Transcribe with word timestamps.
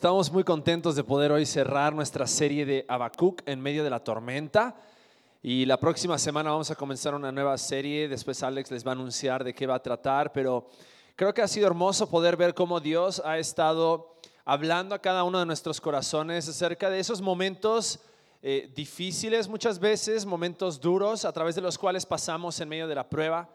Estamos 0.00 0.32
muy 0.32 0.44
contentos 0.44 0.96
de 0.96 1.04
poder 1.04 1.30
hoy 1.30 1.44
cerrar 1.44 1.94
nuestra 1.94 2.26
serie 2.26 2.64
de 2.64 2.86
Habacuc 2.88 3.42
en 3.44 3.60
medio 3.60 3.84
de 3.84 3.90
la 3.90 4.02
tormenta. 4.02 4.74
Y 5.42 5.66
la 5.66 5.78
próxima 5.78 6.16
semana 6.16 6.52
vamos 6.52 6.70
a 6.70 6.74
comenzar 6.74 7.14
una 7.14 7.30
nueva 7.30 7.58
serie. 7.58 8.08
Después 8.08 8.42
Alex 8.42 8.70
les 8.70 8.82
va 8.82 8.92
a 8.92 8.94
anunciar 8.94 9.44
de 9.44 9.52
qué 9.52 9.66
va 9.66 9.74
a 9.74 9.82
tratar. 9.82 10.32
Pero 10.32 10.70
creo 11.16 11.34
que 11.34 11.42
ha 11.42 11.48
sido 11.48 11.66
hermoso 11.66 12.08
poder 12.08 12.38
ver 12.38 12.54
cómo 12.54 12.80
Dios 12.80 13.20
ha 13.26 13.36
estado 13.36 14.16
hablando 14.46 14.94
a 14.94 15.00
cada 15.00 15.22
uno 15.22 15.38
de 15.38 15.44
nuestros 15.44 15.82
corazones 15.82 16.48
acerca 16.48 16.88
de 16.88 16.98
esos 16.98 17.20
momentos 17.20 18.00
eh, 18.40 18.72
difíciles 18.74 19.48
muchas 19.48 19.78
veces, 19.78 20.24
momentos 20.24 20.80
duros 20.80 21.26
a 21.26 21.32
través 21.34 21.56
de 21.56 21.60
los 21.60 21.76
cuales 21.76 22.06
pasamos 22.06 22.58
en 22.58 22.70
medio 22.70 22.88
de 22.88 22.94
la 22.94 23.06
prueba 23.06 23.50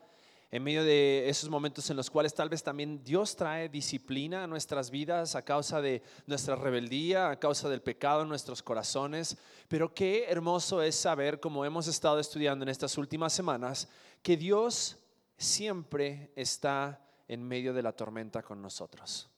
en 0.51 0.63
medio 0.63 0.83
de 0.83 1.27
esos 1.27 1.49
momentos 1.49 1.89
en 1.89 1.97
los 1.97 2.09
cuales 2.09 2.33
tal 2.33 2.49
vez 2.49 2.63
también 2.63 3.03
Dios 3.03 3.35
trae 3.35 3.67
disciplina 3.67 4.43
a 4.43 4.47
nuestras 4.47 4.91
vidas 4.91 5.35
a 5.35 5.41
causa 5.41 5.81
de 5.81 6.01
nuestra 6.27 6.55
rebeldía, 6.55 7.29
a 7.29 7.39
causa 7.39 7.67
del 7.67 7.81
pecado 7.81 8.21
en 8.21 8.29
nuestros 8.29 8.61
corazones. 8.61 9.37
Pero 9.67 9.93
qué 9.93 10.25
hermoso 10.25 10.81
es 10.81 10.95
saber, 10.95 11.39
como 11.39 11.65
hemos 11.65 11.87
estado 11.87 12.19
estudiando 12.19 12.63
en 12.63 12.69
estas 12.69 12.97
últimas 12.97 13.33
semanas, 13.33 13.89
que 14.21 14.37
Dios 14.37 14.97
siempre 15.37 16.31
está 16.35 17.01
en 17.27 17.43
medio 17.43 17.73
de 17.73 17.83
la 17.83 17.91
tormenta 17.91 18.43
con 18.43 18.61
nosotros. 18.61 19.29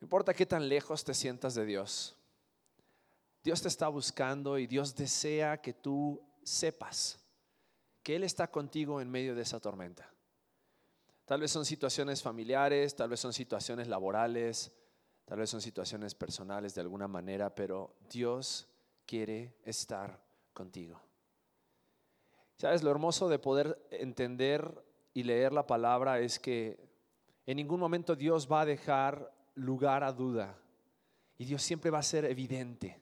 No 0.00 0.04
importa 0.04 0.34
qué 0.34 0.46
tan 0.46 0.68
lejos 0.68 1.02
te 1.04 1.14
sientas 1.14 1.54
de 1.54 1.64
Dios, 1.64 2.16
Dios 3.42 3.62
te 3.62 3.68
está 3.68 3.88
buscando 3.88 4.58
y 4.58 4.66
Dios 4.66 4.94
desea 4.94 5.60
que 5.60 5.72
tú 5.72 6.22
sepas 6.44 7.21
que 8.02 8.16
Él 8.16 8.24
está 8.24 8.50
contigo 8.50 9.00
en 9.00 9.10
medio 9.10 9.34
de 9.34 9.42
esa 9.42 9.60
tormenta. 9.60 10.10
Tal 11.24 11.40
vez 11.40 11.50
son 11.50 11.64
situaciones 11.64 12.22
familiares, 12.22 12.94
tal 12.96 13.08
vez 13.08 13.20
son 13.20 13.32
situaciones 13.32 13.88
laborales, 13.88 14.72
tal 15.24 15.38
vez 15.38 15.50
son 15.50 15.60
situaciones 15.60 16.14
personales 16.14 16.74
de 16.74 16.80
alguna 16.80 17.08
manera, 17.08 17.54
pero 17.54 17.94
Dios 18.10 18.68
quiere 19.06 19.54
estar 19.64 20.20
contigo. 20.52 21.00
¿Sabes? 22.56 22.82
Lo 22.82 22.90
hermoso 22.90 23.28
de 23.28 23.38
poder 23.38 23.80
entender 23.90 24.84
y 25.14 25.22
leer 25.22 25.52
la 25.52 25.66
palabra 25.66 26.20
es 26.20 26.38
que 26.38 26.78
en 27.46 27.56
ningún 27.56 27.80
momento 27.80 28.14
Dios 28.14 28.50
va 28.50 28.62
a 28.62 28.66
dejar 28.66 29.32
lugar 29.54 30.04
a 30.04 30.12
duda 30.12 30.58
y 31.38 31.44
Dios 31.44 31.62
siempre 31.62 31.90
va 31.90 31.98
a 31.98 32.04
ser 32.04 32.24
evidente 32.24 33.00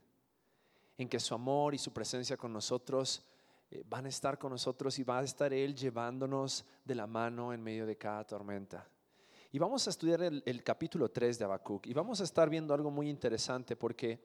en 0.96 1.08
que 1.08 1.20
su 1.20 1.34
amor 1.34 1.74
y 1.74 1.78
su 1.78 1.92
presencia 1.92 2.36
con 2.36 2.52
nosotros 2.52 3.22
van 3.86 4.06
a 4.06 4.08
estar 4.08 4.38
con 4.38 4.50
nosotros 4.50 4.98
y 4.98 5.04
va 5.04 5.20
a 5.20 5.24
estar 5.24 5.52
Él 5.52 5.74
llevándonos 5.74 6.64
de 6.84 6.94
la 6.94 7.06
mano 7.06 7.52
en 7.52 7.62
medio 7.62 7.86
de 7.86 7.96
cada 7.96 8.24
tormenta. 8.24 8.88
Y 9.52 9.58
vamos 9.58 9.86
a 9.86 9.90
estudiar 9.90 10.22
el, 10.22 10.62
capítulo 10.62 11.10
3 11.10 11.38
de 11.38 11.44
Habacuc 11.44 11.86
y 11.86 11.92
vamos 11.92 12.20
a 12.20 12.24
estar 12.24 12.48
viendo 12.48 12.72
algo 12.72 12.90
muy 12.90 13.08
interesante 13.08 13.74
porque 13.74 14.20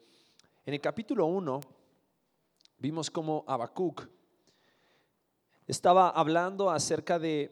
en 0.66 0.76
el 0.76 0.82
capítulo 0.82 1.26
1 1.26 1.60
vimos 2.78 3.10
cómo 3.10 3.44
Habacuc 3.48 4.08
estaba 5.66 6.10
hablando 6.10 6.70
acerca 6.70 7.18
de, 7.18 7.52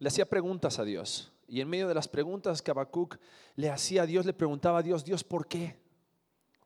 le 0.00 0.08
hacía 0.08 0.28
preguntas 0.28 0.80
a 0.80 0.84
Dios. 0.84 1.32
Y 1.46 1.60
en 1.60 1.68
medio 1.68 1.86
de 1.86 1.94
las 1.94 2.08
preguntas 2.08 2.60
que 2.60 2.72
Habacuc 2.72 3.18
le 3.54 3.70
hacía 3.70 4.02
a 4.02 4.06
Dios, 4.06 4.26
le 4.26 4.32
preguntaba 4.32 4.78
a 4.78 4.82
Dios, 4.82 5.04
Dios, 5.04 5.22
¿por 5.22 5.46
qué? 5.46 5.78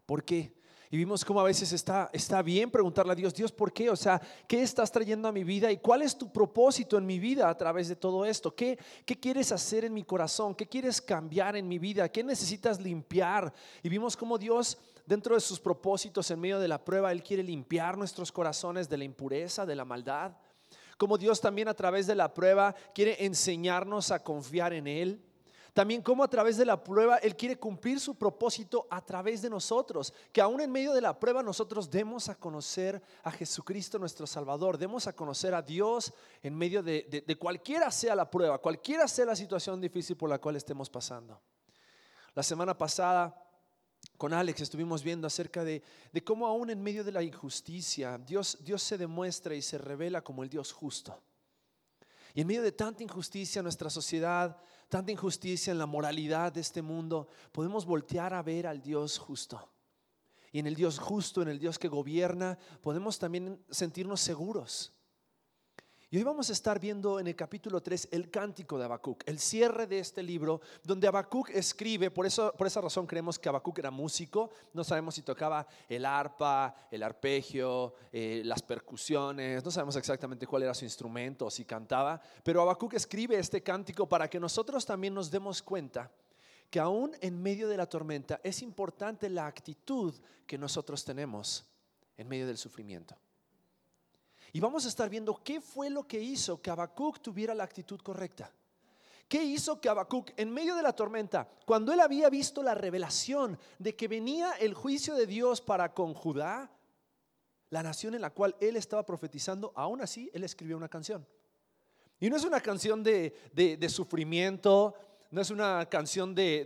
¿Por 0.06 0.24
qué? 0.24 0.55
Y 0.90 0.96
vimos 0.96 1.24
cómo 1.24 1.40
a 1.40 1.44
veces 1.44 1.72
está, 1.72 2.10
está 2.12 2.42
bien 2.42 2.70
preguntarle 2.70 3.12
a 3.12 3.16
Dios, 3.16 3.34
Dios, 3.34 3.50
¿por 3.50 3.72
qué? 3.72 3.90
O 3.90 3.96
sea, 3.96 4.20
¿qué 4.46 4.62
estás 4.62 4.92
trayendo 4.92 5.26
a 5.26 5.32
mi 5.32 5.42
vida? 5.42 5.70
¿Y 5.72 5.78
cuál 5.78 6.02
es 6.02 6.16
tu 6.16 6.32
propósito 6.32 6.96
en 6.96 7.06
mi 7.06 7.18
vida 7.18 7.48
a 7.48 7.56
través 7.56 7.88
de 7.88 7.96
todo 7.96 8.24
esto? 8.24 8.54
¿Qué, 8.54 8.78
qué 9.04 9.18
quieres 9.18 9.50
hacer 9.50 9.84
en 9.84 9.94
mi 9.94 10.04
corazón? 10.04 10.54
¿Qué 10.54 10.66
quieres 10.66 11.00
cambiar 11.00 11.56
en 11.56 11.66
mi 11.66 11.78
vida? 11.78 12.08
¿Qué 12.08 12.22
necesitas 12.22 12.80
limpiar? 12.80 13.52
Y 13.82 13.88
vimos 13.88 14.16
cómo 14.16 14.38
Dios, 14.38 14.78
dentro 15.06 15.34
de 15.34 15.40
sus 15.40 15.58
propósitos 15.58 16.30
en 16.30 16.40
medio 16.40 16.60
de 16.60 16.68
la 16.68 16.84
prueba, 16.84 17.10
Él 17.10 17.22
quiere 17.22 17.42
limpiar 17.42 17.98
nuestros 17.98 18.30
corazones 18.30 18.88
de 18.88 18.98
la 18.98 19.04
impureza, 19.04 19.66
de 19.66 19.74
la 19.74 19.84
maldad. 19.84 20.36
Como 20.96 21.18
Dios 21.18 21.40
también 21.40 21.68
a 21.68 21.74
través 21.74 22.06
de 22.06 22.14
la 22.14 22.32
prueba 22.32 22.74
quiere 22.94 23.24
enseñarnos 23.24 24.10
a 24.10 24.22
confiar 24.22 24.72
en 24.72 24.86
Él. 24.86 25.22
También 25.76 26.00
como 26.00 26.24
a 26.24 26.28
través 26.28 26.56
de 26.56 26.64
la 26.64 26.82
prueba 26.82 27.18
Él 27.18 27.36
quiere 27.36 27.58
cumplir 27.58 28.00
su 28.00 28.14
propósito 28.14 28.86
a 28.88 29.04
través 29.04 29.42
de 29.42 29.50
nosotros. 29.50 30.10
Que 30.32 30.40
aún 30.40 30.62
en 30.62 30.72
medio 30.72 30.94
de 30.94 31.02
la 31.02 31.20
prueba 31.20 31.42
nosotros 31.42 31.90
demos 31.90 32.30
a 32.30 32.34
conocer 32.34 33.02
a 33.22 33.30
Jesucristo 33.30 33.98
nuestro 33.98 34.26
Salvador. 34.26 34.78
Demos 34.78 35.06
a 35.06 35.12
conocer 35.12 35.52
a 35.52 35.60
Dios 35.60 36.14
en 36.42 36.56
medio 36.56 36.82
de, 36.82 37.36
cualquiera 37.38 37.90
sea 37.90 38.14
la 38.14 38.30
prueba, 38.30 38.56
cualquiera 38.56 39.06
sea 39.06 39.26
la 39.26 39.36
situación 39.36 39.78
difícil 39.78 40.16
por 40.16 40.30
la 40.30 40.38
cual 40.38 40.56
estemos 40.56 40.88
pasando. 40.88 41.38
La 42.34 42.42
semana 42.42 42.78
pasada 42.78 43.38
con 44.16 44.32
Alex 44.32 44.62
estuvimos 44.62 45.02
viendo 45.02 45.26
acerca 45.26 45.62
de, 45.62 45.82
de, 46.10 46.24
cómo 46.24 46.46
aún 46.46 46.70
en 46.70 46.82
medio 46.82 47.04
de 47.04 47.12
la 47.12 47.22
injusticia 47.22 48.16
Dios, 48.16 48.56
Dios 48.62 48.82
se 48.82 48.96
demuestra 48.96 49.54
y 49.54 49.60
se 49.60 49.76
revela 49.76 50.22
como 50.22 50.42
el 50.42 50.48
Dios 50.48 50.72
justo. 50.72 51.20
Y 52.32 52.40
en 52.40 52.46
medio 52.46 52.62
de 52.62 52.72
tanta 52.72 53.02
injusticia 53.02 53.62
nuestra 53.62 53.90
sociedad, 53.90 54.56
tanta 54.88 55.12
injusticia 55.12 55.70
en 55.70 55.78
la 55.78 55.86
moralidad 55.86 56.52
de 56.52 56.60
este 56.60 56.82
mundo, 56.82 57.28
podemos 57.52 57.84
voltear 57.84 58.34
a 58.34 58.42
ver 58.42 58.66
al 58.66 58.80
Dios 58.80 59.18
justo. 59.18 59.70
Y 60.52 60.58
en 60.58 60.66
el 60.66 60.74
Dios 60.74 60.98
justo, 60.98 61.42
en 61.42 61.48
el 61.48 61.58
Dios 61.58 61.78
que 61.78 61.88
gobierna, 61.88 62.58
podemos 62.80 63.18
también 63.18 63.62
sentirnos 63.70 64.20
seguros. 64.20 64.95
Y 66.16 66.20
hoy 66.20 66.24
vamos 66.24 66.48
a 66.48 66.54
estar 66.54 66.80
viendo 66.80 67.20
en 67.20 67.26
el 67.26 67.36
capítulo 67.36 67.82
3 67.82 68.08
el 68.10 68.30
cántico 68.30 68.78
de 68.78 68.86
Habacuc, 68.86 69.22
el 69.26 69.38
cierre 69.38 69.86
de 69.86 69.98
este 69.98 70.22
libro, 70.22 70.62
donde 70.82 71.06
Habacuc 71.06 71.50
escribe, 71.50 72.10
por, 72.10 72.24
eso, 72.24 72.54
por 72.56 72.66
esa 72.66 72.80
razón 72.80 73.06
creemos 73.06 73.38
que 73.38 73.50
Habacuc 73.50 73.80
era 73.80 73.90
músico, 73.90 74.48
no 74.72 74.82
sabemos 74.82 75.16
si 75.16 75.20
tocaba 75.20 75.66
el 75.86 76.06
arpa, 76.06 76.74
el 76.90 77.02
arpegio, 77.02 77.92
eh, 78.10 78.40
las 78.46 78.62
percusiones, 78.62 79.62
no 79.62 79.70
sabemos 79.70 79.94
exactamente 79.96 80.46
cuál 80.46 80.62
era 80.62 80.72
su 80.72 80.86
instrumento 80.86 81.44
o 81.44 81.50
si 81.50 81.66
cantaba, 81.66 82.18
pero 82.42 82.62
Habacuc 82.62 82.94
escribe 82.94 83.38
este 83.38 83.62
cántico 83.62 84.08
para 84.08 84.30
que 84.30 84.40
nosotros 84.40 84.86
también 84.86 85.12
nos 85.12 85.30
demos 85.30 85.60
cuenta 85.60 86.10
que 86.70 86.80
aún 86.80 87.14
en 87.20 87.42
medio 87.42 87.68
de 87.68 87.76
la 87.76 87.84
tormenta 87.84 88.40
es 88.42 88.62
importante 88.62 89.28
la 89.28 89.46
actitud 89.46 90.14
que 90.46 90.56
nosotros 90.56 91.04
tenemos 91.04 91.66
en 92.16 92.26
medio 92.26 92.46
del 92.46 92.56
sufrimiento. 92.56 93.18
Y 94.56 94.60
vamos 94.60 94.86
a 94.86 94.88
estar 94.88 95.10
viendo 95.10 95.38
qué 95.44 95.60
fue 95.60 95.90
lo 95.90 96.08
que 96.08 96.18
hizo 96.18 96.62
que 96.62 96.70
Habacuc 96.70 97.20
tuviera 97.20 97.54
la 97.54 97.64
actitud 97.64 98.00
correcta. 98.00 98.50
¿Qué 99.28 99.44
hizo 99.44 99.78
que 99.82 99.90
Habacuc, 99.90 100.30
en 100.34 100.50
medio 100.50 100.74
de 100.74 100.82
la 100.82 100.94
tormenta, 100.94 101.46
cuando 101.66 101.92
él 101.92 102.00
había 102.00 102.30
visto 102.30 102.62
la 102.62 102.74
revelación 102.74 103.58
de 103.78 103.94
que 103.94 104.08
venía 104.08 104.52
el 104.52 104.72
juicio 104.72 105.14
de 105.14 105.26
Dios 105.26 105.60
para 105.60 105.92
con 105.92 106.14
Judá, 106.14 106.70
la 107.68 107.82
nación 107.82 108.14
en 108.14 108.22
la 108.22 108.30
cual 108.30 108.56
él 108.58 108.76
estaba 108.76 109.04
profetizando, 109.04 109.74
aún 109.74 110.00
así 110.00 110.30
él 110.32 110.42
escribió 110.42 110.78
una 110.78 110.88
canción? 110.88 111.26
Y 112.18 112.30
no 112.30 112.36
es 112.36 112.44
una 112.44 112.62
canción 112.62 113.02
de, 113.02 113.86
sufrimiento, 113.90 114.94
no 115.32 115.42
es 115.42 115.50
una 115.50 115.84
canción 115.84 116.34
de, 116.34 116.64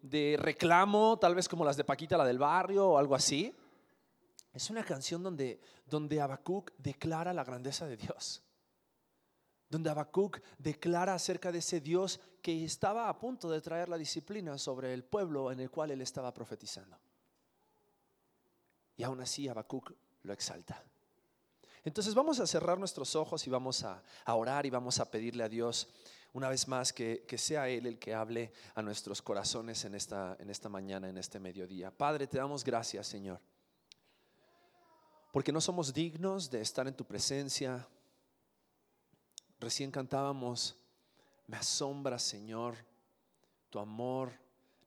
de 0.00 0.36
reclamo, 0.38 1.18
tal 1.18 1.34
vez 1.34 1.50
como 1.50 1.66
las 1.66 1.76
de 1.76 1.84
Paquita, 1.84 2.16
la 2.16 2.24
del 2.24 2.38
barrio 2.38 2.88
o 2.88 2.96
algo 2.96 3.14
así. 3.14 3.54
Es 4.54 4.70
una 4.70 4.84
canción 4.84 5.20
donde, 5.20 5.60
donde 5.84 6.20
Habacuc 6.20 6.70
declara 6.78 7.34
la 7.34 7.42
grandeza 7.42 7.88
de 7.88 7.96
Dios. 7.96 8.40
Donde 9.68 9.90
Habacuc 9.90 10.40
declara 10.58 11.12
acerca 11.12 11.50
de 11.50 11.58
ese 11.58 11.80
Dios 11.80 12.20
que 12.40 12.64
estaba 12.64 13.08
a 13.08 13.18
punto 13.18 13.50
de 13.50 13.60
traer 13.60 13.88
la 13.88 13.98
disciplina 13.98 14.56
sobre 14.56 14.94
el 14.94 15.02
pueblo 15.02 15.50
en 15.50 15.58
el 15.58 15.70
cual 15.70 15.90
él 15.90 16.00
estaba 16.00 16.32
profetizando. 16.32 16.96
Y 18.96 19.02
aún 19.02 19.20
así 19.20 19.48
Habacuc 19.48 19.92
lo 20.22 20.32
exalta. 20.32 20.80
Entonces 21.82 22.14
vamos 22.14 22.38
a 22.38 22.46
cerrar 22.46 22.78
nuestros 22.78 23.16
ojos 23.16 23.44
y 23.48 23.50
vamos 23.50 23.82
a, 23.82 24.04
orar 24.26 24.66
y 24.66 24.70
vamos 24.70 25.00
a 25.00 25.10
pedirle 25.10 25.42
a 25.42 25.48
Dios 25.48 25.88
una 26.32 26.48
vez 26.48 26.68
más 26.68 26.92
que, 26.92 27.24
que, 27.26 27.38
sea 27.38 27.68
Él 27.68 27.86
el 27.86 27.98
que 27.98 28.14
hable 28.14 28.52
a 28.76 28.82
nuestros 28.82 29.20
corazones 29.20 29.84
en 29.84 29.96
esta, 29.96 30.36
en 30.38 30.48
esta 30.48 30.68
mañana, 30.68 31.08
en 31.08 31.18
este 31.18 31.40
mediodía. 31.40 31.90
Padre, 31.90 32.28
te 32.28 32.38
damos 32.38 32.62
gracias, 32.62 33.08
Señor 33.08 33.40
porque 35.34 35.50
no 35.50 35.60
somos 35.60 35.92
dignos 35.92 36.48
de 36.48 36.60
estar 36.60 36.86
en 36.86 36.94
tu 36.94 37.04
presencia. 37.04 37.88
Recién 39.58 39.90
cantábamos, 39.90 40.76
me 41.48 41.56
asombra 41.56 42.20
Señor, 42.20 42.76
tu 43.68 43.80
amor. 43.80 44.30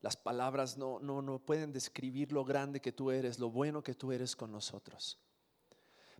Las 0.00 0.16
palabras 0.16 0.78
no, 0.78 1.00
no, 1.00 1.20
no 1.20 1.38
pueden 1.38 1.70
describir 1.70 2.32
lo 2.32 2.46
grande 2.46 2.80
que 2.80 2.92
tú 2.92 3.10
eres, 3.10 3.38
lo 3.38 3.50
bueno 3.50 3.82
que 3.82 3.92
tú 3.92 4.10
eres 4.10 4.34
con 4.34 4.50
nosotros. 4.50 5.18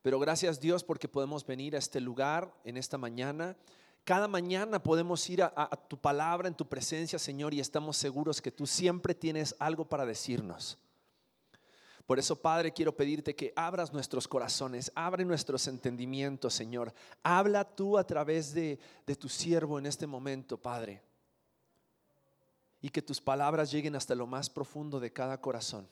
Pero 0.03 0.19
gracias 0.19 0.61
Dios 0.61 0.85
porque 0.85 1.09
podemos 1.09 1.47
venir 1.47 1.75
a 1.75 1.79
este 1.79 1.99
lugar 1.99 2.53
en 2.65 2.77
esta 2.77 2.99
mañana. 2.99 3.57
Cada 4.05 4.29
mañana 4.29 4.83
podemos 4.83 5.27
ir 5.31 5.43
a, 5.43 5.55
a, 5.57 5.75
tu 5.75 5.97
palabra 5.97 6.49
en 6.49 6.55
tu 6.55 6.69
presencia, 6.69 7.19
Señor, 7.19 7.55
y 7.55 7.61
estamos 7.61 7.97
seguros 7.97 8.43
que 8.43 8.53
tú 8.53 8.67
siempre 8.67 9.15
tienes 9.15 9.57
algo 9.59 9.87
para 9.89 10.05
decirnos. 10.05 10.77
Por 12.09 12.19
eso, 12.19 12.41
Padre, 12.41 12.73
quiero 12.73 12.97
pedirte 12.97 13.37
que 13.37 13.53
abras 13.55 13.93
nuestros 13.93 14.27
corazones, 14.27 14.91
abre 14.95 15.27
nuestros 15.27 15.69
entendimientos, 15.69 16.55
Señor. 16.55 16.95
Habla 17.23 17.65
tú 17.65 17.99
a 17.99 18.07
través 18.07 18.55
de, 18.55 18.79
tu 19.21 19.29
siervo 19.29 19.79
en 19.79 19.85
este 19.85 20.07
momento, 20.07 20.57
Padre. 20.57 21.03
y 22.81 22.89
que 22.89 23.03
tus 23.03 23.21
palabras 23.21 23.71
lleguen 23.71 23.95
hasta 23.95 24.15
lo 24.15 24.27
más 24.27 24.49
profundo 24.49 25.01
de 25.01 25.13
cada 25.13 25.39
corazón. 25.43 25.87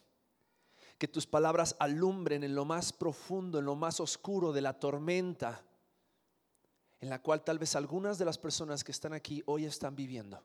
Que 0.97 1.07
tus 1.07 1.27
palabras 1.27 1.77
alumbren 1.81 2.45
en 2.45 2.55
lo 2.55 2.65
más 2.65 2.95
profundo, 2.95 3.59
en 3.59 3.67
lo 3.67 3.77
más 3.77 4.01
oscuro 4.01 4.55
de 4.55 4.63
la 4.63 4.73
tormenta 4.81 5.63
en 6.99 7.11
la 7.11 7.21
cual 7.21 7.45
tal 7.45 7.59
vez 7.59 7.77
algunas 7.77 8.17
de 8.17 8.25
las 8.25 8.39
personas 8.39 8.83
que 8.83 8.93
están 8.93 9.13
aquí 9.13 9.43
hoy 9.45 9.67
están 9.67 9.95
viviendo, 9.95 10.43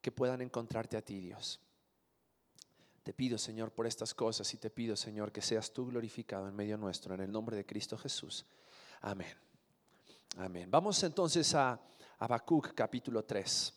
que 0.00 0.10
puedan 0.10 0.40
encontrarte 0.40 0.96
a 0.96 1.02
ti, 1.02 1.20
Dios. 1.20 1.60
Te 3.06 3.12
pido, 3.12 3.38
Señor, 3.38 3.70
por 3.70 3.86
estas 3.86 4.14
cosas 4.14 4.52
y 4.52 4.56
te 4.56 4.68
pido, 4.68 4.96
Señor, 4.96 5.30
que 5.30 5.40
seas 5.40 5.72
tú 5.72 5.86
glorificado 5.86 6.48
en 6.48 6.56
medio 6.56 6.76
nuestro, 6.76 7.14
en 7.14 7.20
el 7.20 7.30
nombre 7.30 7.56
de 7.56 7.64
Cristo 7.64 7.96
Jesús. 7.96 8.44
Amén. 9.00 9.32
Amén. 10.38 10.68
Vamos 10.68 11.00
entonces 11.04 11.54
a 11.54 11.80
Habacuc 12.18 12.74
capítulo 12.74 13.24
3. 13.24 13.72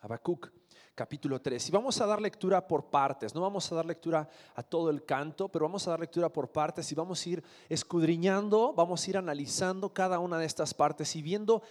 Habacuc 0.00 0.50
capítulo 0.96 1.40
3. 1.40 1.68
Y 1.68 1.70
vamos 1.70 2.00
a 2.00 2.06
dar 2.06 2.20
lectura 2.20 2.66
por 2.66 2.90
partes. 2.90 3.32
No 3.36 3.42
vamos 3.42 3.70
a 3.70 3.76
dar 3.76 3.86
lectura 3.86 4.28
a 4.56 4.64
todo 4.64 4.90
el 4.90 5.04
canto, 5.04 5.48
pero 5.48 5.66
vamos 5.66 5.86
a 5.86 5.90
dar 5.90 6.00
lectura 6.00 6.28
por 6.28 6.50
partes 6.50 6.90
y 6.90 6.96
vamos 6.96 7.24
a 7.24 7.28
ir 7.28 7.44
escudriñando, 7.68 8.72
vamos 8.74 9.06
a 9.06 9.10
ir 9.10 9.16
analizando 9.16 9.94
cada 9.94 10.18
una 10.18 10.38
de 10.38 10.46
estas 10.46 10.74
partes 10.74 11.14
y 11.14 11.22
viendo 11.22 11.62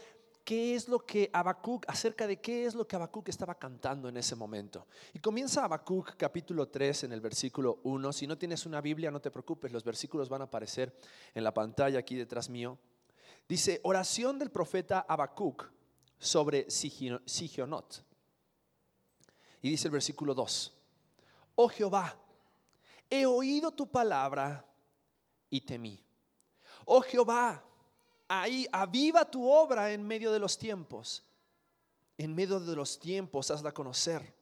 qué 0.45 0.75
es 0.75 0.88
lo 0.88 1.00
que 1.00 1.30
Habacuc, 1.33 1.83
acerca 1.89 2.27
de 2.27 2.39
qué 2.39 2.65
es 2.65 2.75
lo 2.75 2.88
que 2.88 2.95
Habacuc 2.95 3.27
estaba 3.27 3.56
cantando 3.56 4.07
en 4.07 4.15
ese 4.15 4.36
momento. 4.36 4.86
Y 5.12 5.19
comienza 5.19 5.65
Habacuc 5.65 6.15
capítulo 6.15 6.69
3 6.69 7.06
en 7.06 7.13
el 7.13 7.19
versículo 7.19 7.80
1. 7.83 8.13
Si 8.13 8.27
no 8.27 8.38
tienes 8.38 8.68
una 8.68 8.80
Biblia, 8.80 9.09
no 9.09 9.19
te 9.19 9.31
preocupes, 9.31 9.71
los 9.71 9.83
versículos 9.83 10.30
van 10.30 10.42
a 10.42 10.45
aparecer 10.45 10.95
en 11.33 11.44
la 11.44 11.51
pantalla 11.51 11.97
aquí 11.97 12.15
detrás 12.15 12.47
mío. 12.47 12.77
Dice, 13.50 13.81
oración 13.83 14.38
del 14.38 14.51
profeta 14.51 15.06
Habacuc 15.09 15.68
sobre 16.19 16.69
Sigionot. 16.69 18.03
Y 19.63 19.71
dice 19.71 19.88
el 19.88 19.94
versículo 19.94 20.36
2, 20.36 20.74
oh 21.56 21.69
Jehová, 21.69 22.15
he 23.09 23.25
oído 23.25 23.71
tu 23.71 23.88
palabra 23.88 24.63
y 25.50 25.62
temí. 25.62 26.00
Oh 26.86 27.01
Jehová, 27.01 27.63
ahí 28.27 28.68
aviva 28.72 29.30
tu 29.30 29.50
obra 29.50 29.92
en 29.92 30.06
medio 30.06 30.31
de 30.31 30.39
los 30.39 30.57
tiempos. 30.57 31.24
En 32.18 32.33
medio 32.33 32.60
de 32.60 32.75
los 32.75 33.00
tiempos 33.00 33.51
hazla 33.51 33.74
conocer. 33.74 34.33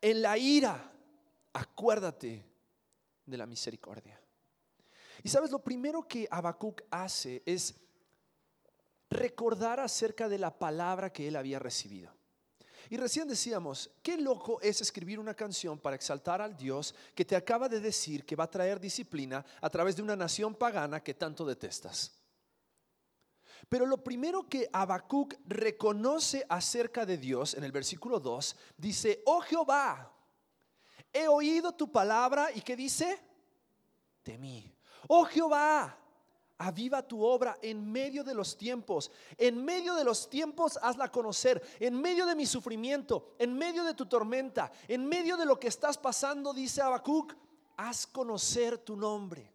En 0.00 0.20
la 0.20 0.36
ira, 0.36 0.92
acuérdate 1.52 2.44
de 3.24 3.36
la 3.36 3.46
misericordia. 3.46 4.20
Y 5.22 5.28
sabes, 5.28 5.50
lo 5.50 5.60
primero 5.60 6.06
que 6.06 6.26
Habacuc 6.30 6.82
hace 6.90 7.42
es 7.46 7.74
recordar 9.10 9.78
acerca 9.78 10.28
de 10.28 10.38
la 10.38 10.58
palabra 10.58 11.12
que 11.12 11.28
él 11.28 11.36
había 11.36 11.58
recibido. 11.58 12.12
Y 12.90 12.96
recién 12.96 13.28
decíamos, 13.28 13.90
qué 14.02 14.18
loco 14.18 14.60
es 14.60 14.80
escribir 14.80 15.18
una 15.18 15.34
canción 15.34 15.78
para 15.78 15.96
exaltar 15.96 16.42
al 16.42 16.56
Dios 16.56 16.94
que 17.14 17.24
te 17.24 17.36
acaba 17.36 17.68
de 17.68 17.80
decir 17.80 18.26
que 18.26 18.36
va 18.36 18.44
a 18.44 18.50
traer 18.50 18.80
disciplina 18.80 19.44
a 19.60 19.70
través 19.70 19.96
de 19.96 20.02
una 20.02 20.16
nación 20.16 20.54
pagana 20.54 21.02
que 21.02 21.14
tanto 21.14 21.46
detestas. 21.46 22.21
Pero 23.68 23.86
lo 23.86 24.02
primero 24.02 24.48
que 24.48 24.68
Habacuc 24.72 25.34
reconoce 25.46 26.44
acerca 26.48 27.06
de 27.06 27.16
Dios 27.16 27.54
en 27.54 27.64
el 27.64 27.72
versículo 27.72 28.20
2 28.20 28.56
dice, 28.76 29.22
"Oh 29.26 29.40
Jehová, 29.40 30.12
he 31.12 31.28
oído 31.28 31.72
tu 31.72 31.90
palabra 31.90 32.50
y 32.52 32.60
qué 32.62 32.76
dice? 32.76 33.18
Temí. 34.22 34.72
Oh 35.08 35.24
Jehová, 35.24 35.98
aviva 36.58 37.06
tu 37.06 37.22
obra 37.24 37.58
en 37.60 37.90
medio 37.90 38.22
de 38.22 38.34
los 38.34 38.56
tiempos. 38.56 39.10
En 39.36 39.64
medio 39.64 39.94
de 39.94 40.04
los 40.04 40.30
tiempos 40.30 40.78
hazla 40.80 41.10
conocer. 41.10 41.62
En 41.80 42.00
medio 42.00 42.24
de 42.24 42.36
mi 42.36 42.46
sufrimiento, 42.46 43.34
en 43.38 43.54
medio 43.54 43.84
de 43.84 43.94
tu 43.94 44.06
tormenta, 44.06 44.70
en 44.86 45.06
medio 45.06 45.36
de 45.36 45.44
lo 45.44 45.58
que 45.58 45.68
estás 45.68 45.98
pasando, 45.98 46.52
dice 46.52 46.80
Habacuc, 46.80 47.34
haz 47.76 48.06
conocer 48.06 48.78
tu 48.78 48.96
nombre. 48.96 49.51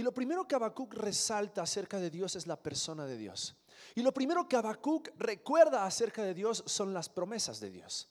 Y 0.00 0.02
lo 0.02 0.14
primero 0.14 0.48
que 0.48 0.54
Habacuc 0.54 0.94
resalta 0.94 1.60
acerca 1.60 2.00
de 2.00 2.08
Dios 2.08 2.34
es 2.34 2.46
la 2.46 2.56
persona 2.56 3.04
de 3.04 3.18
Dios. 3.18 3.54
Y 3.94 4.00
lo 4.00 4.14
primero 4.14 4.48
que 4.48 4.56
Habacuc 4.56 5.10
recuerda 5.18 5.84
acerca 5.84 6.22
de 6.22 6.32
Dios 6.32 6.64
son 6.64 6.94
las 6.94 7.10
promesas 7.10 7.60
de 7.60 7.70
Dios. 7.70 8.08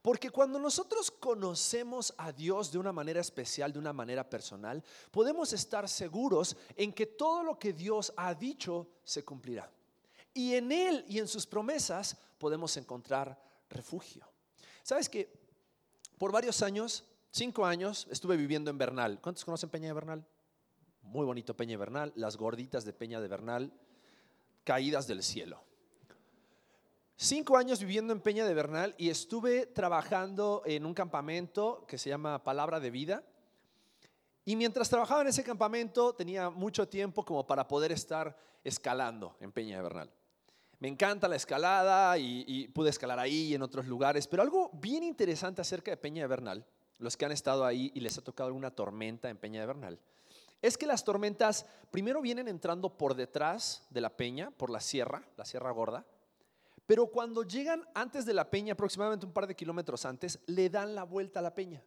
Porque 0.00 0.30
cuando 0.30 0.58
nosotros 0.58 1.10
conocemos 1.10 2.14
a 2.16 2.32
Dios 2.32 2.72
de 2.72 2.78
una 2.78 2.94
manera 2.94 3.20
especial, 3.20 3.74
de 3.74 3.78
una 3.78 3.92
manera 3.92 4.26
personal, 4.26 4.82
podemos 5.10 5.52
estar 5.52 5.86
seguros 5.86 6.56
en 6.74 6.94
que 6.94 7.04
todo 7.04 7.42
lo 7.42 7.58
que 7.58 7.74
Dios 7.74 8.14
ha 8.16 8.34
dicho 8.34 8.88
se 9.04 9.22
cumplirá. 9.22 9.70
Y 10.32 10.54
en 10.54 10.72
Él 10.72 11.04
y 11.06 11.18
en 11.18 11.28
sus 11.28 11.46
promesas 11.46 12.16
podemos 12.38 12.74
encontrar 12.78 13.38
refugio. 13.68 14.26
¿Sabes 14.82 15.10
que 15.10 15.30
por 16.16 16.32
varios 16.32 16.62
años, 16.62 17.04
cinco 17.30 17.66
años, 17.66 18.06
estuve 18.10 18.38
viviendo 18.38 18.70
en 18.70 18.78
Bernal? 18.78 19.20
¿Cuántos 19.20 19.44
conocen 19.44 19.68
Peña 19.68 19.88
de 19.88 19.92
Bernal? 19.92 20.26
Muy 21.10 21.26
bonito 21.26 21.54
Peña 21.54 21.72
de 21.72 21.76
Bernal, 21.76 22.12
las 22.16 22.36
gorditas 22.36 22.84
de 22.84 22.92
Peña 22.92 23.20
de 23.20 23.28
Bernal, 23.28 23.72
caídas 24.64 25.06
del 25.06 25.22
cielo 25.22 25.62
cinco 27.20 27.58
años 27.58 27.80
viviendo 27.80 28.14
en 28.14 28.20
Peña 28.22 28.46
de 28.46 28.54
Bernal 28.54 28.94
y 28.96 29.10
estuve 29.10 29.66
trabajando 29.66 30.62
en 30.64 30.86
un 30.86 30.94
campamento 30.94 31.84
que 31.86 31.98
se 31.98 32.08
llama 32.08 32.42
Palabra 32.42 32.80
de 32.80 32.90
Vida. 32.90 33.22
Y 34.46 34.56
mientras 34.56 34.88
trabajaba 34.88 35.20
en 35.20 35.28
ese 35.28 35.44
campamento 35.44 36.14
tenía 36.14 36.48
mucho 36.48 36.88
tiempo 36.88 37.22
como 37.22 37.46
para 37.46 37.68
poder 37.68 37.92
estar 37.92 38.34
escalando 38.64 39.36
en 39.40 39.52
Peña 39.52 39.76
de 39.76 39.82
Bernal. 39.82 40.10
Me 40.78 40.88
encanta 40.88 41.28
la 41.28 41.36
escalada 41.36 42.16
y, 42.16 42.68
pude 42.68 42.88
escalar 42.88 43.18
ahí 43.18 43.48
y 43.48 43.54
en 43.54 43.60
otros 43.60 43.86
lugares, 43.86 44.26
pero 44.26 44.42
algo 44.42 44.70
bien 44.72 45.02
interesante 45.02 45.60
acerca 45.60 45.90
de 45.90 45.98
Peña 45.98 46.22
de 46.22 46.28
Bernal, 46.28 46.64
los 46.96 47.18
que 47.18 47.26
han 47.26 47.32
estado 47.32 47.66
ahí 47.66 47.92
y 47.94 48.00
les 48.00 48.16
ha 48.16 48.24
tocado 48.24 48.46
alguna 48.46 48.70
tormenta 48.70 49.28
en 49.28 49.36
Peña 49.36 49.60
de 49.60 49.66
Bernal, 49.66 50.00
es 50.62 50.76
que 50.76 50.86
las 50.86 51.04
tormentas 51.04 51.66
primero 51.90 52.20
vienen 52.20 52.48
entrando 52.48 52.96
por 52.96 53.14
detrás 53.14 53.86
de 53.90 54.00
la 54.00 54.10
peña, 54.10 54.50
por 54.50 54.70
la 54.70 54.80
sierra, 54.80 55.22
la 55.36 55.44
sierra 55.44 55.70
gorda, 55.70 56.06
pero 56.86 57.06
cuando 57.06 57.44
llegan 57.44 57.86
antes 57.94 58.26
de 58.26 58.34
la 58.34 58.50
peña, 58.50 58.72
aproximadamente 58.72 59.24
un 59.24 59.32
par 59.32 59.46
de 59.46 59.54
kilómetros 59.54 60.04
antes, 60.04 60.40
le 60.46 60.68
dan 60.68 60.94
la 60.94 61.04
vuelta 61.04 61.38
a 61.38 61.42
la 61.42 61.54
peña. 61.54 61.82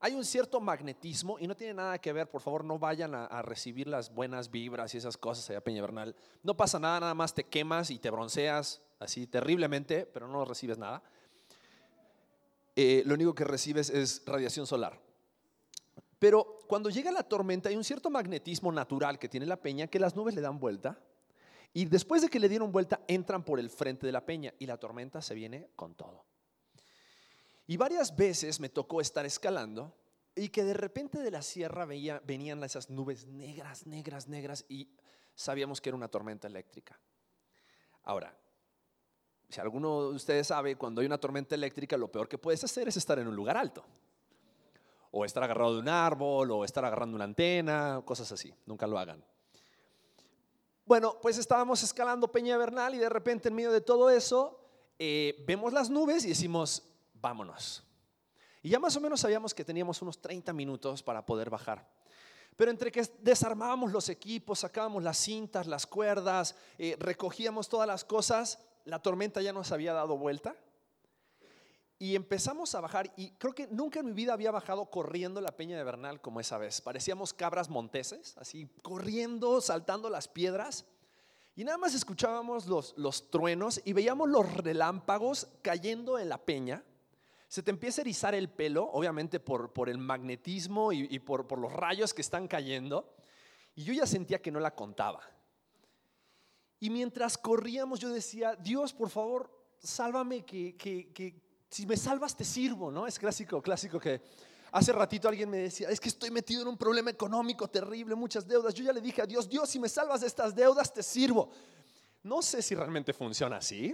Hay 0.00 0.14
un 0.14 0.24
cierto 0.24 0.60
magnetismo 0.60 1.38
y 1.38 1.46
no 1.46 1.56
tiene 1.56 1.74
nada 1.74 1.98
que 1.98 2.12
ver, 2.12 2.30
por 2.30 2.40
favor, 2.40 2.64
no 2.64 2.78
vayan 2.78 3.14
a, 3.14 3.42
recibir 3.42 3.86
las 3.86 4.14
buenas 4.14 4.50
vibras 4.50 4.94
y 4.94 4.98
esas 4.98 5.16
cosas 5.16 5.48
allá 5.48 5.62
Peña 5.62 5.82
Bernal. 5.82 6.14
No 6.42 6.56
pasa 6.56 6.78
nada, 6.78 7.00
nada 7.00 7.14
más 7.14 7.34
te 7.34 7.44
quemas 7.44 7.90
y 7.90 7.98
te 7.98 8.10
bronceas 8.10 8.82
así 8.98 9.26
terriblemente, 9.26 10.06
pero 10.06 10.26
no 10.28 10.44
recibes 10.44 10.78
nada. 10.78 11.02
Eh, 12.76 13.02
lo 13.06 13.14
único 13.14 13.34
que 13.34 13.44
recibes 13.44 13.88
es 13.88 14.22
radiación 14.26 14.66
solar. 14.66 14.98
Pero 16.18 16.58
cuando 16.68 16.90
llega 16.90 17.10
la 17.10 17.22
tormenta 17.22 17.68
hay 17.68 17.76
un 17.76 17.84
cierto 17.84 18.10
magnetismo 18.10 18.72
natural 18.72 19.18
que 19.18 19.28
tiene 19.28 19.46
la 19.46 19.60
peña 19.60 19.86
que 19.86 19.98
las 19.98 20.16
nubes 20.16 20.34
le 20.34 20.40
dan 20.40 20.58
vuelta 20.58 20.98
y 21.72 21.86
después 21.86 22.22
de 22.22 22.28
que 22.28 22.38
le 22.38 22.48
dieron 22.48 22.70
vuelta, 22.70 23.00
entran 23.08 23.44
por 23.44 23.58
el 23.58 23.68
frente 23.68 24.06
de 24.06 24.12
la 24.12 24.24
peña 24.24 24.54
y 24.58 24.66
la 24.66 24.78
tormenta 24.78 25.20
se 25.20 25.34
viene 25.34 25.70
con 25.74 25.94
todo. 25.94 26.24
Y 27.66 27.76
varias 27.76 28.14
veces 28.14 28.60
me 28.60 28.68
tocó 28.68 29.00
estar 29.00 29.26
escalando 29.26 29.92
y 30.36 30.50
que 30.50 30.62
de 30.62 30.74
repente 30.74 31.18
de 31.18 31.30
la 31.30 31.42
sierra 31.42 31.84
veía, 31.84 32.20
venían 32.24 32.62
esas 32.62 32.90
nubes 32.90 33.26
negras, 33.26 33.86
negras, 33.86 34.28
negras 34.28 34.64
y 34.68 34.88
sabíamos 35.34 35.80
que 35.80 35.90
era 35.90 35.96
una 35.96 36.08
tormenta 36.08 36.46
eléctrica. 36.46 36.98
Ahora, 38.04 38.36
si 39.48 39.60
alguno 39.60 40.10
de 40.10 40.16
ustedes 40.16 40.46
sabe, 40.46 40.76
cuando 40.76 41.00
hay 41.00 41.06
una 41.06 41.18
tormenta 41.18 41.54
eléctrica, 41.54 41.96
lo 41.96 42.10
peor 42.10 42.28
que 42.28 42.38
puedes 42.38 42.62
hacer 42.62 42.86
es 42.88 42.96
estar 42.96 43.18
en 43.18 43.26
un 43.26 43.34
lugar 43.34 43.56
alto. 43.56 43.84
O 45.16 45.24
estar 45.24 45.44
agarrado 45.44 45.74
de 45.74 45.78
un 45.78 45.88
árbol, 45.88 46.50
o 46.50 46.64
estar 46.64 46.84
agarrando 46.84 47.14
una 47.14 47.24
antena, 47.24 48.02
cosas 48.04 48.32
así. 48.32 48.52
Nunca 48.66 48.84
lo 48.88 48.98
hagan. 48.98 49.24
Bueno, 50.84 51.18
pues 51.22 51.38
estábamos 51.38 51.84
escalando 51.84 52.32
Peña 52.32 52.56
Bernal 52.56 52.96
y 52.96 52.98
de 52.98 53.08
repente 53.08 53.48
en 53.48 53.54
medio 53.54 53.70
de 53.70 53.80
todo 53.80 54.10
eso 54.10 54.60
eh, 54.98 55.44
vemos 55.46 55.72
las 55.72 55.88
nubes 55.88 56.24
y 56.24 56.30
decimos, 56.30 56.82
vámonos. 57.14 57.84
Y 58.60 58.70
ya 58.70 58.80
más 58.80 58.96
o 58.96 59.00
menos 59.00 59.20
sabíamos 59.20 59.54
que 59.54 59.64
teníamos 59.64 60.02
unos 60.02 60.20
30 60.20 60.52
minutos 60.52 61.00
para 61.04 61.24
poder 61.24 61.48
bajar. 61.48 61.88
Pero 62.56 62.72
entre 62.72 62.90
que 62.90 63.08
desarmábamos 63.20 63.92
los 63.92 64.08
equipos, 64.08 64.58
sacábamos 64.58 65.04
las 65.04 65.18
cintas, 65.18 65.68
las 65.68 65.86
cuerdas, 65.86 66.56
eh, 66.76 66.96
recogíamos 66.98 67.68
todas 67.68 67.86
las 67.86 68.04
cosas, 68.04 68.58
la 68.84 68.98
tormenta 68.98 69.40
ya 69.40 69.52
nos 69.52 69.70
había 69.70 69.92
dado 69.92 70.18
vuelta 70.18 70.56
y 72.04 72.16
empezamos 72.16 72.74
a 72.74 72.82
bajar 72.82 73.10
y 73.16 73.30
creo 73.30 73.54
que 73.54 73.66
nunca 73.68 73.98
en 73.98 74.04
mi 74.04 74.12
vida 74.12 74.34
había 74.34 74.50
bajado 74.50 74.90
corriendo 74.90 75.40
la 75.40 75.56
peña 75.56 75.78
de 75.78 75.84
Bernal 75.84 76.20
como 76.20 76.38
esa 76.38 76.58
vez. 76.58 76.82
Parecíamos 76.82 77.32
cabras 77.32 77.70
monteses, 77.70 78.36
así 78.36 78.68
corriendo, 78.82 79.62
saltando 79.62 80.10
las 80.10 80.28
piedras. 80.28 80.84
Y 81.56 81.64
nada 81.64 81.78
más 81.78 81.94
escuchábamos 81.94 82.66
los, 82.66 82.92
los 82.98 83.30
truenos 83.30 83.80
y 83.86 83.94
veíamos 83.94 84.28
los 84.28 84.52
relámpagos 84.52 85.48
cayendo 85.62 86.18
en 86.18 86.28
la 86.28 86.36
peña. 86.36 86.84
Se 87.48 87.62
te 87.62 87.70
empieza 87.70 88.02
a 88.02 88.04
erizar 88.04 88.34
el 88.34 88.50
pelo, 88.50 88.84
obviamente 88.92 89.40
por, 89.40 89.72
por 89.72 89.88
el 89.88 89.96
magnetismo 89.96 90.92
y, 90.92 91.08
y 91.10 91.20
por, 91.20 91.46
por 91.46 91.58
los 91.58 91.72
rayos 91.72 92.12
que 92.12 92.20
están 92.20 92.48
cayendo. 92.48 93.14
Y 93.76 93.84
yo 93.84 93.94
ya 93.94 94.04
sentía 94.04 94.42
que 94.42 94.52
no 94.52 94.60
la 94.60 94.74
contaba. 94.74 95.22
Y 96.80 96.90
mientras 96.90 97.38
corríamos 97.38 97.98
yo 97.98 98.10
decía, 98.10 98.56
Dios, 98.56 98.92
por 98.92 99.08
favor, 99.08 99.50
sálvame 99.78 100.44
que, 100.44 100.76
que, 100.76 101.12
que 101.14 101.43
si 101.74 101.86
me 101.86 101.96
salvas 101.96 102.36
te 102.36 102.44
sirvo, 102.44 102.88
¿no? 102.92 103.04
Es 103.04 103.18
clásico, 103.18 103.60
clásico 103.60 103.98
que 103.98 104.20
hace 104.70 104.92
ratito 104.92 105.26
alguien 105.28 105.50
me 105.50 105.56
decía, 105.56 105.88
es 105.88 105.98
que 105.98 106.08
estoy 106.08 106.30
metido 106.30 106.62
en 106.62 106.68
un 106.68 106.76
problema 106.76 107.10
económico 107.10 107.66
terrible, 107.66 108.14
muchas 108.14 108.46
deudas. 108.46 108.72
Yo 108.74 108.84
ya 108.84 108.92
le 108.92 109.00
dije 109.00 109.22
a 109.22 109.26
Dios, 109.26 109.48
Dios, 109.48 109.68
si 109.68 109.80
me 109.80 109.88
salvas 109.88 110.20
de 110.20 110.28
estas 110.28 110.54
deudas, 110.54 110.94
te 110.94 111.02
sirvo. 111.02 111.50
No 112.22 112.42
sé 112.42 112.62
si 112.62 112.76
realmente 112.76 113.12
funciona 113.12 113.56
así. 113.56 113.92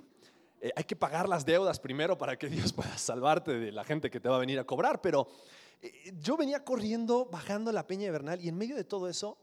Eh, 0.60 0.70
hay 0.76 0.84
que 0.84 0.94
pagar 0.94 1.26
las 1.26 1.46
deudas 1.46 1.80
primero 1.80 2.18
para 2.18 2.36
que 2.36 2.48
Dios 2.50 2.70
pueda 2.70 2.98
salvarte 2.98 3.58
de 3.58 3.72
la 3.72 3.82
gente 3.82 4.10
que 4.10 4.20
te 4.20 4.28
va 4.28 4.36
a 4.36 4.40
venir 4.40 4.58
a 4.58 4.64
cobrar, 4.64 5.00
pero 5.00 5.26
eh, 5.80 6.12
yo 6.20 6.36
venía 6.36 6.62
corriendo, 6.62 7.30
bajando 7.32 7.72
la 7.72 7.86
Peña 7.86 8.04
de 8.04 8.10
Bernal 8.10 8.44
y 8.44 8.50
en 8.50 8.58
medio 8.58 8.76
de 8.76 8.84
todo 8.84 9.08
eso 9.08 9.38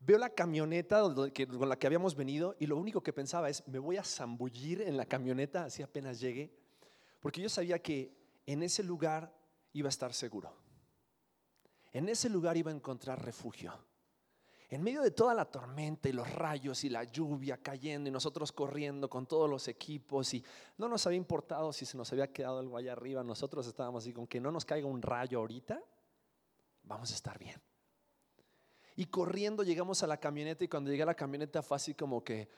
veo 0.00 0.18
la 0.18 0.28
camioneta 0.28 1.00
con 1.00 1.68
la 1.70 1.78
que 1.78 1.86
habíamos 1.86 2.14
venido 2.14 2.54
y 2.58 2.66
lo 2.66 2.76
único 2.76 3.02
que 3.02 3.14
pensaba 3.14 3.48
es, 3.48 3.66
me 3.66 3.78
voy 3.78 3.96
a 3.96 4.04
zambullir 4.04 4.82
en 4.82 4.98
la 4.98 5.06
camioneta 5.06 5.64
así 5.64 5.82
apenas 5.82 6.20
llegue, 6.20 6.52
porque 7.20 7.40
yo 7.40 7.48
sabía 7.48 7.80
que 7.80 8.16
en 8.46 8.62
ese 8.62 8.82
lugar 8.82 9.32
iba 9.72 9.88
a 9.88 9.90
estar 9.90 10.12
seguro. 10.12 10.52
En 11.92 12.08
ese 12.08 12.28
lugar 12.28 12.56
iba 12.56 12.70
a 12.70 12.74
encontrar 12.74 13.24
refugio. 13.24 13.72
En 14.70 14.82
medio 14.82 15.00
de 15.00 15.10
toda 15.10 15.32
la 15.32 15.46
tormenta 15.46 16.10
y 16.10 16.12
los 16.12 16.30
rayos 16.30 16.84
y 16.84 16.90
la 16.90 17.04
lluvia 17.04 17.56
cayendo 17.56 18.10
y 18.10 18.12
nosotros 18.12 18.52
corriendo 18.52 19.08
con 19.08 19.26
todos 19.26 19.48
los 19.48 19.66
equipos 19.66 20.34
y 20.34 20.44
no 20.76 20.88
nos 20.88 21.06
había 21.06 21.16
importado 21.16 21.72
si 21.72 21.86
se 21.86 21.96
nos 21.96 22.12
había 22.12 22.30
quedado 22.30 22.58
algo 22.58 22.76
allá 22.76 22.92
arriba, 22.92 23.24
nosotros 23.24 23.66
estábamos 23.66 24.04
así 24.04 24.12
con 24.12 24.26
que 24.26 24.40
no 24.40 24.52
nos 24.52 24.66
caiga 24.66 24.86
un 24.86 25.00
rayo 25.00 25.38
ahorita, 25.38 25.82
vamos 26.82 27.10
a 27.10 27.14
estar 27.14 27.38
bien. 27.38 27.58
Y 28.94 29.06
corriendo 29.06 29.62
llegamos 29.62 30.02
a 30.02 30.06
la 30.06 30.18
camioneta 30.18 30.64
y 30.64 30.68
cuando 30.68 30.90
llegué 30.90 31.04
a 31.04 31.06
la 31.06 31.14
camioneta 31.14 31.62
fue 31.62 31.76
así 31.76 31.94
como 31.94 32.22
que, 32.22 32.50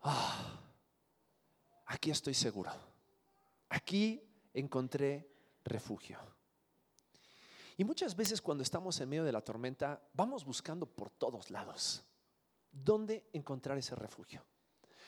ah, 0.00 0.58
aquí 1.84 2.10
estoy 2.10 2.32
seguro, 2.32 2.70
aquí 3.72 4.22
encontré 4.52 5.26
refugio. 5.64 6.18
Y 7.78 7.84
muchas 7.84 8.14
veces 8.14 8.42
cuando 8.42 8.62
estamos 8.62 9.00
en 9.00 9.08
medio 9.08 9.24
de 9.24 9.32
la 9.32 9.40
tormenta, 9.40 10.00
vamos 10.12 10.44
buscando 10.44 10.86
por 10.86 11.10
todos 11.10 11.50
lados 11.50 12.04
dónde 12.70 13.24
encontrar 13.32 13.78
ese 13.78 13.94
refugio. 13.94 14.44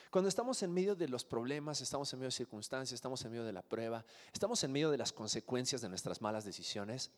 Cuando 0.09 0.29
estamos 0.29 0.63
en 0.63 0.73
medio 0.73 0.95
de 0.95 1.07
los 1.07 1.23
problemas, 1.25 1.81
estamos 1.81 2.11
en 2.13 2.19
medio 2.19 2.29
de 2.29 2.35
circunstancias, 2.35 2.93
estamos 2.93 3.23
en 3.23 3.31
medio 3.31 3.43
de 3.43 3.53
la 3.53 3.61
prueba, 3.61 4.03
estamos 4.33 4.63
en 4.63 4.71
medio 4.71 4.89
de 4.89 4.97
las 4.97 5.13
consecuencias 5.13 5.81
de 5.81 5.89
nuestras 5.89 6.21
malas 6.21 6.43
decisiones, 6.43 7.11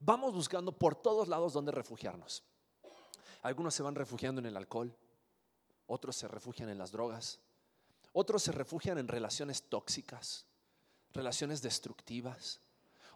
vamos 0.00 0.34
buscando 0.34 0.72
por 0.72 0.96
todos 0.96 1.28
lados 1.28 1.52
dónde 1.52 1.70
refugiarnos. 1.70 2.42
Algunos 3.42 3.74
se 3.74 3.82
van 3.82 3.94
refugiando 3.94 4.40
en 4.40 4.46
el 4.46 4.56
alcohol, 4.56 4.94
otros 5.86 6.16
se 6.16 6.28
refugian 6.28 6.68
en 6.68 6.78
las 6.78 6.92
drogas, 6.92 7.40
otros 8.12 8.42
se 8.42 8.52
refugian 8.52 8.98
en 8.98 9.08
relaciones 9.08 9.62
tóxicas, 9.62 10.46
relaciones 11.12 11.62
destructivas, 11.62 12.60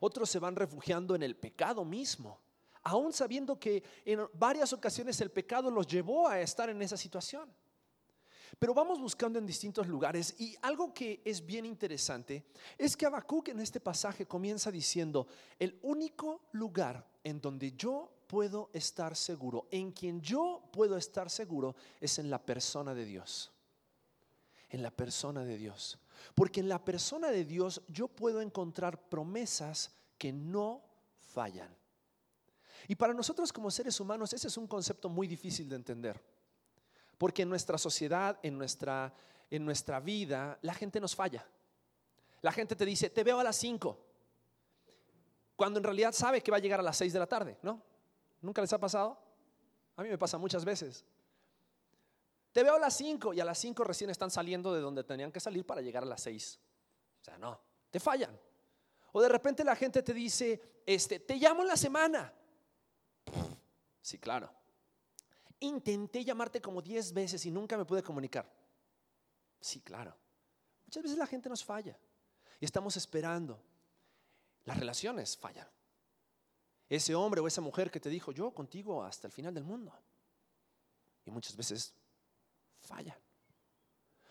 otros 0.00 0.28
se 0.28 0.38
van 0.38 0.56
refugiando 0.56 1.14
en 1.14 1.22
el 1.22 1.36
pecado 1.36 1.84
mismo, 1.84 2.40
aún 2.82 3.12
sabiendo 3.12 3.58
que 3.58 3.82
en 4.04 4.26
varias 4.34 4.72
ocasiones 4.72 5.20
el 5.20 5.30
pecado 5.30 5.70
los 5.70 5.86
llevó 5.86 6.28
a 6.28 6.40
estar 6.40 6.68
en 6.68 6.82
esa 6.82 6.96
situación. 6.96 7.50
Pero 8.58 8.74
vamos 8.74 9.00
buscando 9.00 9.38
en 9.38 9.46
distintos 9.46 9.86
lugares 9.88 10.34
y 10.38 10.56
algo 10.62 10.92
que 10.94 11.22
es 11.24 11.44
bien 11.44 11.66
interesante 11.66 12.44
es 12.78 12.96
que 12.96 13.06
Habacuc 13.06 13.48
en 13.48 13.60
este 13.60 13.80
pasaje 13.80 14.26
comienza 14.26 14.70
diciendo, 14.70 15.26
el 15.58 15.78
único 15.82 16.42
lugar 16.52 17.08
en 17.24 17.40
donde 17.40 17.72
yo 17.72 18.12
puedo 18.26 18.70
estar 18.72 19.16
seguro, 19.16 19.66
en 19.70 19.92
quien 19.92 20.20
yo 20.20 20.68
puedo 20.72 20.96
estar 20.96 21.30
seguro 21.30 21.74
es 22.00 22.18
en 22.18 22.30
la 22.30 22.38
persona 22.38 22.94
de 22.94 23.04
Dios. 23.04 23.52
En 24.68 24.82
la 24.82 24.90
persona 24.90 25.44
de 25.44 25.56
Dios. 25.56 25.98
Porque 26.35 26.61
en 26.61 26.68
la 26.68 26.85
persona 26.85 27.30
de 27.30 27.44
Dios 27.44 27.83
yo 27.88 28.09
puedo 28.09 28.40
encontrar 28.40 29.09
promesas 29.09 29.90
que 30.18 30.33
no 30.33 30.83
fallan. 31.18 31.75
Y 32.88 32.94
para 32.94 33.14
nosotros 33.14 33.52
como 33.52 33.71
seres 33.71 33.99
humanos 34.00 34.33
ese 34.33 34.49
es 34.49 34.56
un 34.56 34.66
concepto 34.66 35.09
muy 35.09 35.26
difícil 35.26 35.68
de 35.68 35.76
entender. 35.76 36.21
Porque 37.18 37.42
en 37.42 37.49
nuestra 37.49 37.78
sociedad, 37.78 38.38
en 38.42 38.59
nuestra, 38.59 39.14
en 39.50 39.64
nuestra 39.64 40.00
vida, 40.00 40.59
la 40.62 40.75
gente 40.75 41.00
nos 41.00 41.14
falla. 41.14 41.47
La 42.42 42.52
gente 42.52 42.76
te 42.76 42.85
dice, 42.85 43.09
te 43.09 43.25
veo 43.25 43.40
a 43.40 43.44
las 43.44 43.56
5, 43.56 43.99
cuando 45.56 45.78
en 45.78 45.85
realidad 45.85 46.12
sabe 46.12 46.42
que 46.42 46.50
va 46.50 46.59
a 46.59 46.61
llegar 46.61 46.80
a 46.80 46.83
las 46.83 46.97
6 46.99 47.12
de 47.12 47.18
la 47.18 47.26
tarde, 47.26 47.59
¿no? 47.62 47.80
¿Nunca 48.42 48.61
les 48.61 48.73
ha 48.73 48.78
pasado? 48.78 49.18
A 49.97 50.02
mí 50.02 50.09
me 50.11 50.18
pasa 50.18 50.37
muchas 50.37 50.64
veces. 50.64 51.04
Te 52.54 52.62
veo 52.62 52.76
a 52.76 52.78
las 52.78 52.96
5 52.96 53.34
y 53.34 53.40
a 53.40 53.44
las 53.44 53.58
5 53.58 53.82
recién 53.82 54.11
están 54.11 54.30
saliendo 54.30 54.73
de 54.73 54.80
donde 54.80 55.02
tenían 55.02 55.32
que 55.32 55.40
salir 55.40 55.66
para 55.66 55.80
llegar 55.80 56.04
a 56.04 56.06
las 56.06 56.20
6. 56.20 56.61
O 57.20 57.25
sea, 57.25 57.37
no, 57.37 57.61
te 57.90 57.99
fallan. 57.99 58.38
O 59.11 59.20
de 59.20 59.28
repente 59.28 59.64
la 59.64 59.75
gente 59.75 60.04
te 60.04 60.14
dice, 60.14 60.82
este, 60.87 61.18
te 61.18 61.34
llamo 61.34 61.62
en 61.62 61.66
la 61.66 61.76
semana. 61.76 62.32
Sí, 64.00 64.18
claro. 64.18 64.49
Intenté 65.58 66.25
llamarte 66.25 66.61
como 66.61 66.80
10 66.80 67.12
veces 67.12 67.44
y 67.44 67.50
nunca 67.50 67.76
me 67.76 67.84
pude 67.84 68.04
comunicar. 68.04 68.49
Sí, 69.61 69.80
claro. 69.80 70.16
Muchas 70.87 71.02
veces 71.02 71.18
la 71.18 71.26
gente 71.26 71.49
nos 71.49 71.64
falla 71.64 71.99
y 72.61 72.64
estamos 72.64 72.96
esperando. 72.96 73.61
Las 74.64 74.78
relaciones 74.78 75.37
fallan. 75.37 75.68
Ese 76.88 77.16
hombre 77.16 77.40
o 77.40 77.49
esa 77.49 77.61
mujer 77.61 77.90
que 77.90 77.99
te 77.99 78.11
dijo, 78.11 78.30
yo 78.30 78.52
contigo 78.52 79.02
hasta 79.02 79.26
el 79.26 79.32
final 79.32 79.52
del 79.52 79.64
mundo. 79.64 79.92
Y 81.25 81.32
muchas 81.32 81.56
veces 81.56 81.92
fallan. 82.85 83.17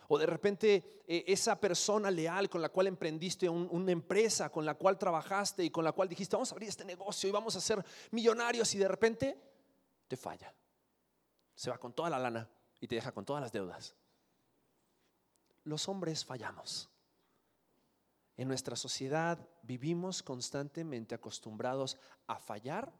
O 0.07 0.17
de 0.17 0.25
repente 0.25 1.01
eh, 1.07 1.23
esa 1.27 1.59
persona 1.59 2.11
leal 2.11 2.49
con 2.49 2.61
la 2.61 2.69
cual 2.69 2.87
emprendiste 2.87 3.49
una 3.49 3.91
empresa, 3.91 4.49
con 4.51 4.65
la 4.65 4.75
cual 4.75 4.97
trabajaste 4.97 5.63
y 5.63 5.69
con 5.69 5.83
la 5.83 5.91
cual 5.91 6.09
dijiste, 6.09 6.35
vamos 6.35 6.51
a 6.51 6.55
abrir 6.55 6.69
este 6.69 6.85
negocio 6.85 7.27
y 7.27 7.31
vamos 7.31 7.55
a 7.55 7.61
ser 7.61 7.83
millonarios 8.11 8.73
y 8.75 8.77
de 8.77 8.87
repente 8.87 9.41
te 10.07 10.17
falla. 10.17 10.53
Se 11.55 11.69
va 11.69 11.77
con 11.77 11.93
toda 11.93 12.09
la 12.09 12.19
lana 12.19 12.49
y 12.79 12.87
te 12.87 12.95
deja 12.95 13.11
con 13.11 13.25
todas 13.25 13.41
las 13.41 13.51
deudas. 13.51 13.95
Los 15.63 15.87
hombres 15.87 16.25
fallamos. 16.25 16.89
En 18.35 18.47
nuestra 18.47 18.75
sociedad 18.75 19.47
vivimos 19.61 20.21
constantemente 20.23 21.15
acostumbrados 21.15 21.97
a 22.27 22.37
fallar 22.37 22.91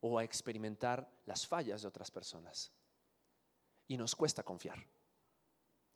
o 0.00 0.18
a 0.18 0.24
experimentar 0.24 1.10
las 1.26 1.46
fallas 1.46 1.82
de 1.82 1.88
otras 1.88 2.10
personas 2.10 2.72
y 3.90 3.96
nos 3.96 4.14
cuesta 4.14 4.44
confiar. 4.44 4.78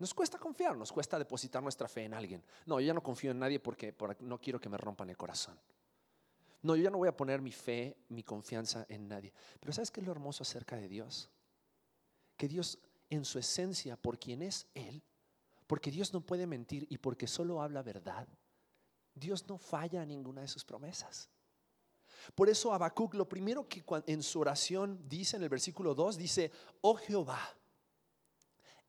Nos 0.00 0.12
cuesta 0.12 0.36
confiar, 0.36 0.76
nos 0.76 0.90
cuesta 0.90 1.16
depositar 1.16 1.62
nuestra 1.62 1.86
fe 1.86 2.02
en 2.02 2.14
alguien. 2.14 2.42
No, 2.66 2.80
yo 2.80 2.88
ya 2.88 2.92
no 2.92 3.04
confío 3.04 3.30
en 3.30 3.38
nadie 3.38 3.60
porque, 3.60 3.94
no 4.18 4.40
quiero 4.40 4.60
que 4.60 4.68
me 4.68 4.76
rompan 4.76 5.10
el 5.10 5.16
corazón. 5.16 5.56
No, 6.62 6.74
yo 6.74 6.82
ya 6.82 6.90
no 6.90 6.98
voy 6.98 7.06
a 7.06 7.16
poner 7.16 7.40
mi 7.40 7.52
fe, 7.52 7.96
mi 8.08 8.24
confianza 8.24 8.84
en 8.88 9.06
nadie. 9.06 9.32
Pero 9.60 9.72
¿sabes 9.72 9.92
qué 9.92 10.00
es 10.00 10.06
lo 10.06 10.10
hermoso 10.10 10.42
acerca 10.42 10.74
de 10.74 10.88
Dios? 10.88 11.30
Que 12.36 12.48
Dios 12.48 12.80
en 13.10 13.24
su 13.24 13.38
esencia, 13.38 13.96
por 13.96 14.18
quien 14.18 14.42
es 14.42 14.66
Él, 14.74 15.00
porque 15.68 15.92
Dios 15.92 16.12
no 16.12 16.20
puede 16.20 16.48
mentir 16.48 16.88
y 16.90 16.98
porque 16.98 17.28
solo 17.28 17.62
habla 17.62 17.84
verdad, 17.84 18.26
Dios 19.14 19.46
no 19.46 19.56
falla 19.56 20.02
a 20.02 20.06
ninguna 20.06 20.40
de 20.40 20.48
sus 20.48 20.64
promesas. 20.64 21.30
Por 22.34 22.48
eso 22.48 22.74
Habacuc 22.74 23.14
lo 23.14 23.28
primero 23.28 23.68
que 23.68 23.84
en 24.08 24.24
su 24.24 24.40
oración 24.40 25.00
dice 25.08 25.36
en 25.36 25.44
el 25.44 25.48
versículo 25.48 25.94
2, 25.94 26.18
dice, 26.18 26.50
oh 26.80 26.96
Jehová, 26.96 27.56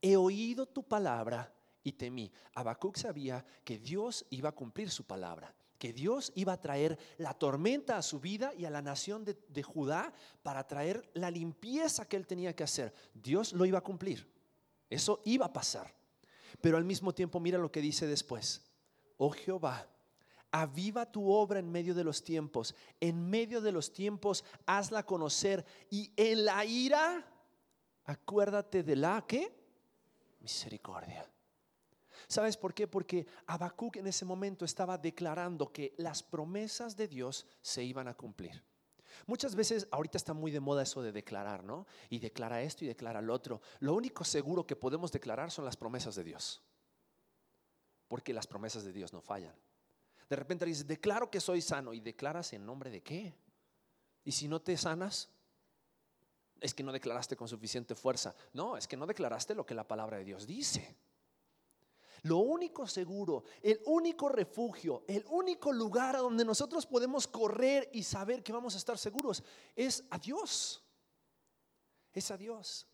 he 0.06 0.16
oído 0.18 0.68
tu 0.68 0.84
palabra 0.84 1.52
y 1.84 1.94
temí. 1.94 2.32
Habacuc 2.54 2.96
sabía 2.96 3.44
que 3.64 3.80
Dios 3.80 4.24
iba 4.30 4.50
a 4.50 4.56
cumplir 4.56 4.92
su 4.92 5.04
palabra, 5.04 5.56
que 5.80 5.94
Dios 5.94 6.32
iba 6.36 6.54
a 6.54 6.62
traer 6.62 7.00
la 7.18 7.34
tormenta 7.34 7.98
a 7.98 8.04
su 8.04 8.20
vida 8.20 8.54
y 8.56 8.66
a 8.66 8.70
la 8.70 8.84
nación 8.84 9.26
de, 9.26 9.36
de 9.50 9.64
Judá 9.64 10.14
para 10.44 10.68
traer 10.68 11.10
la 11.16 11.32
limpieza 11.32 12.08
que 12.08 12.18
él 12.18 12.28
tenía 12.28 12.56
que 12.56 12.64
hacer. 12.64 12.94
Dios 13.16 13.52
lo 13.54 13.66
iba 13.66 13.80
a 13.80 13.84
cumplir. 13.84 14.32
Eso 14.92 15.24
iba 15.26 15.48
a 15.48 15.54
pasar. 15.54 15.92
Pero 16.62 16.78
al 16.78 16.86
mismo 16.86 17.12
tiempo 17.12 17.40
mira 17.40 17.58
lo 17.58 17.72
que 17.72 17.82
dice 17.82 18.06
después. 18.06 18.62
Oh 19.18 19.32
Jehová, 19.32 19.90
aviva 20.52 21.12
tu 21.12 21.32
obra 21.32 21.58
en 21.58 21.72
medio 21.72 21.96
de 21.96 22.04
los 22.04 22.24
tiempos. 22.24 22.76
En 23.00 23.28
medio 23.28 23.60
de 23.60 23.72
los 23.72 23.92
tiempos 23.92 24.44
hazla 24.68 25.04
conocer 25.04 25.66
y 25.90 26.12
en 26.16 26.46
la 26.46 26.64
ira 26.64 27.26
acuérdate 28.06 28.84
de 28.84 28.96
la 28.96 29.26
que 29.26 29.65
misericordia. 30.46 31.28
¿Sabes 32.28 32.56
por 32.56 32.74
qué? 32.76 32.88
Porque 32.88 33.26
Habacuc 33.48 33.96
en 33.96 34.06
ese 34.06 34.26
momento 34.26 34.64
estaba 34.64 34.96
declarando 34.96 35.72
que 35.72 35.96
las 35.98 36.22
promesas 36.22 36.96
de 36.96 37.08
Dios 37.08 37.48
se 37.62 37.84
iban 37.84 38.08
a 38.08 38.14
cumplir. 38.14 38.64
Muchas 39.26 39.56
veces, 39.56 39.88
ahorita 39.90 40.18
está 40.18 40.34
muy 40.34 40.52
de 40.52 40.60
moda 40.60 40.84
eso 40.84 41.02
de 41.02 41.12
declarar, 41.12 41.64
¿no? 41.64 41.88
Y 42.10 42.20
declara 42.20 42.62
esto 42.62 42.86
y 42.86 42.88
declara 42.88 43.22
lo 43.22 43.34
otro. 43.34 43.62
Lo 43.80 43.96
único 43.96 44.24
seguro 44.24 44.68
que 44.68 44.76
podemos 44.76 45.12
declarar 45.12 45.50
son 45.50 45.66
las 45.66 45.78
promesas 45.78 46.14
de 46.16 46.24
Dios. 46.24 46.62
Porque 48.08 48.34
las 48.34 48.46
promesas 48.46 48.84
de 48.84 48.94
Dios 48.94 49.14
no 49.14 49.22
fallan. 49.22 49.56
De 50.30 50.36
repente 50.36 50.66
dices, 50.66 50.86
declaro 50.86 51.32
que 51.32 51.42
soy 51.42 51.62
sano 51.62 51.92
y 51.92 52.02
declaras 52.02 52.54
en 52.54 52.66
nombre 52.66 52.92
de 52.92 53.02
qué. 53.02 53.36
Y 54.24 54.32
si 54.32 54.48
no 54.48 54.62
te 54.62 54.78
sanas, 54.78 55.30
es 56.62 56.74
que 56.74 56.84
no 56.84 56.92
declaraste 56.92 57.36
con 57.36 57.48
suficiente 57.48 57.96
fuerza. 57.96 58.36
No, 58.54 58.78
es 58.78 58.88
que 58.88 58.98
no 58.98 59.06
declaraste 59.06 59.56
lo 59.56 59.66
que 59.66 59.76
la 59.76 59.88
palabra 59.88 60.18
de 60.18 60.26
Dios 60.26 60.48
dice. 60.48 60.96
Lo 62.24 62.38
único 62.38 62.88
seguro, 62.88 63.44
el 63.62 63.80
único 63.86 64.30
refugio, 64.30 65.04
el 65.08 65.24
único 65.30 65.72
lugar 65.72 66.16
a 66.16 66.20
donde 66.20 66.44
nosotros 66.44 66.86
podemos 66.86 67.28
correr 67.28 67.90
y 67.94 68.02
saber 68.02 68.44
que 68.44 68.52
vamos 68.52 68.74
a 68.74 68.78
estar 68.78 68.98
seguros 68.98 69.44
es 69.76 70.04
a 70.10 70.18
Dios. 70.18 70.84
Es 72.12 72.32
a 72.32 72.38
Dios. 72.38 72.88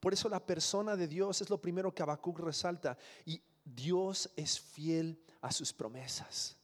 Por 0.00 0.14
eso 0.14 0.28
la 0.28 0.44
persona 0.44 0.96
de 0.96 1.08
Dios 1.08 1.42
es 1.42 1.50
lo 1.50 1.60
primero 1.60 1.94
que 1.94 2.02
Habacuc 2.02 2.38
resalta. 2.38 2.96
Y 3.26 3.42
Dios 3.64 4.30
es 4.36 4.58
fiel 4.58 5.22
a 5.40 5.52
sus 5.52 5.72
promesas. 5.72 6.57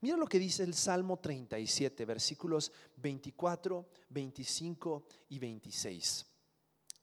Mira 0.00 0.16
lo 0.16 0.26
que 0.26 0.38
dice 0.38 0.62
el 0.62 0.74
Salmo 0.74 1.18
37, 1.18 2.04
versículos 2.04 2.72
24, 2.96 3.88
25 4.10 5.04
y 5.30 5.38
26. 5.38 6.26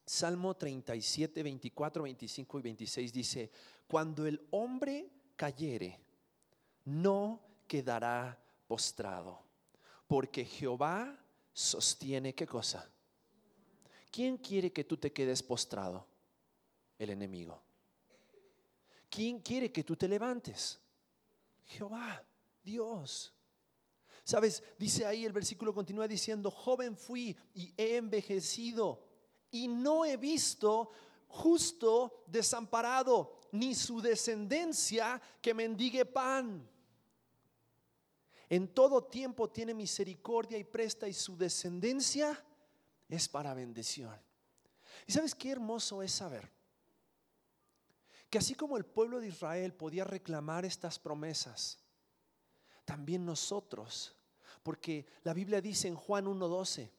Salmo 0.06 0.56
37, 0.56 1.44
24, 1.44 2.04
25 2.04 2.60
y 2.60 2.62
26 2.62 3.14
dice, 3.14 3.52
cuando 3.88 4.26
el 4.26 4.46
hombre 4.52 5.10
cayere, 5.36 6.00
no 6.86 7.42
quedará 7.68 8.38
postrado, 8.68 9.42
porque 10.08 10.46
Jehová 10.46 11.18
sostiene 11.54 12.36
qué 12.36 12.46
cosa. 12.46 12.90
¿Quién 14.12 14.38
quiere 14.38 14.72
que 14.72 14.84
tú 14.84 14.98
te 14.98 15.12
quedes 15.12 15.42
postrado? 15.42 16.06
El 17.00 17.10
enemigo. 17.10 17.62
¿Quién 19.10 19.40
quiere 19.40 19.72
que 19.72 19.84
tú 19.84 19.96
te 19.96 20.08
levantes? 20.08 20.80
Jehová. 21.66 22.24
Dios. 22.64 23.34
Sabes, 24.24 24.64
dice 24.80 25.06
ahí 25.06 25.26
el 25.26 25.34
versículo 25.34 25.74
continúa 25.74 26.08
diciendo, 26.08 26.50
joven 26.50 26.96
fui 26.96 27.38
y 27.54 27.74
he 27.76 27.98
envejecido 27.98 29.06
y 29.52 29.68
no 29.68 30.06
he 30.06 30.18
visto 30.18 30.92
justo 31.28 32.24
desamparado, 32.28 33.40
ni 33.52 33.76
su 33.76 34.02
descendencia 34.02 35.22
que 35.42 35.54
mendigue 35.54 36.06
pan. 36.06 36.70
En 38.50 38.68
todo 38.68 39.04
tiempo 39.04 39.50
tiene 39.50 39.74
misericordia 39.74 40.58
y 40.58 40.64
presta 40.64 41.08
y 41.08 41.14
su 41.14 41.36
descendencia 41.36 42.44
es 43.10 43.28
para 43.28 43.54
bendición. 43.54 44.16
¿Y 45.08 45.12
sabes 45.12 45.36
qué 45.36 45.52
hermoso 45.52 46.02
es 46.02 46.12
saber? 46.12 46.52
Que 48.30 48.38
así 48.38 48.56
como 48.56 48.78
el 48.78 48.86
pueblo 48.86 49.20
de 49.20 49.28
Israel 49.28 49.74
podía 49.74 50.04
reclamar 50.04 50.66
estas 50.66 50.98
promesas, 50.98 51.83
también 52.86 53.26
nosotros. 53.26 54.16
Porque 54.62 55.06
la 55.24 55.34
Biblia 55.34 55.62
dice 55.62 55.88
en 55.88 55.96
Juan 55.96 56.26
1.12, 56.26 56.90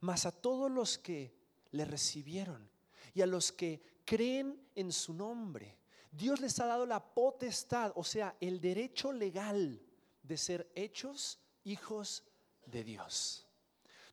mas 0.00 0.26
a 0.26 0.32
todos 0.32 0.70
los 0.70 0.98
que 0.98 1.34
le 1.70 1.84
recibieron 1.84 2.68
y 3.14 3.22
a 3.22 3.26
los 3.26 3.52
que 3.52 3.80
creen 4.04 4.60
en 4.74 4.92
su 4.92 5.14
nombre, 5.14 5.78
Dios 6.10 6.40
les 6.40 6.58
ha 6.60 6.66
dado 6.66 6.86
la 6.86 7.14
potestad, 7.14 7.92
o 7.94 8.04
sea, 8.04 8.36
el 8.40 8.60
derecho 8.60 9.12
legal 9.12 9.80
de 10.22 10.36
ser 10.36 10.70
hechos 10.74 11.38
hijos 11.64 12.24
de 12.66 12.84
Dios. 12.84 13.46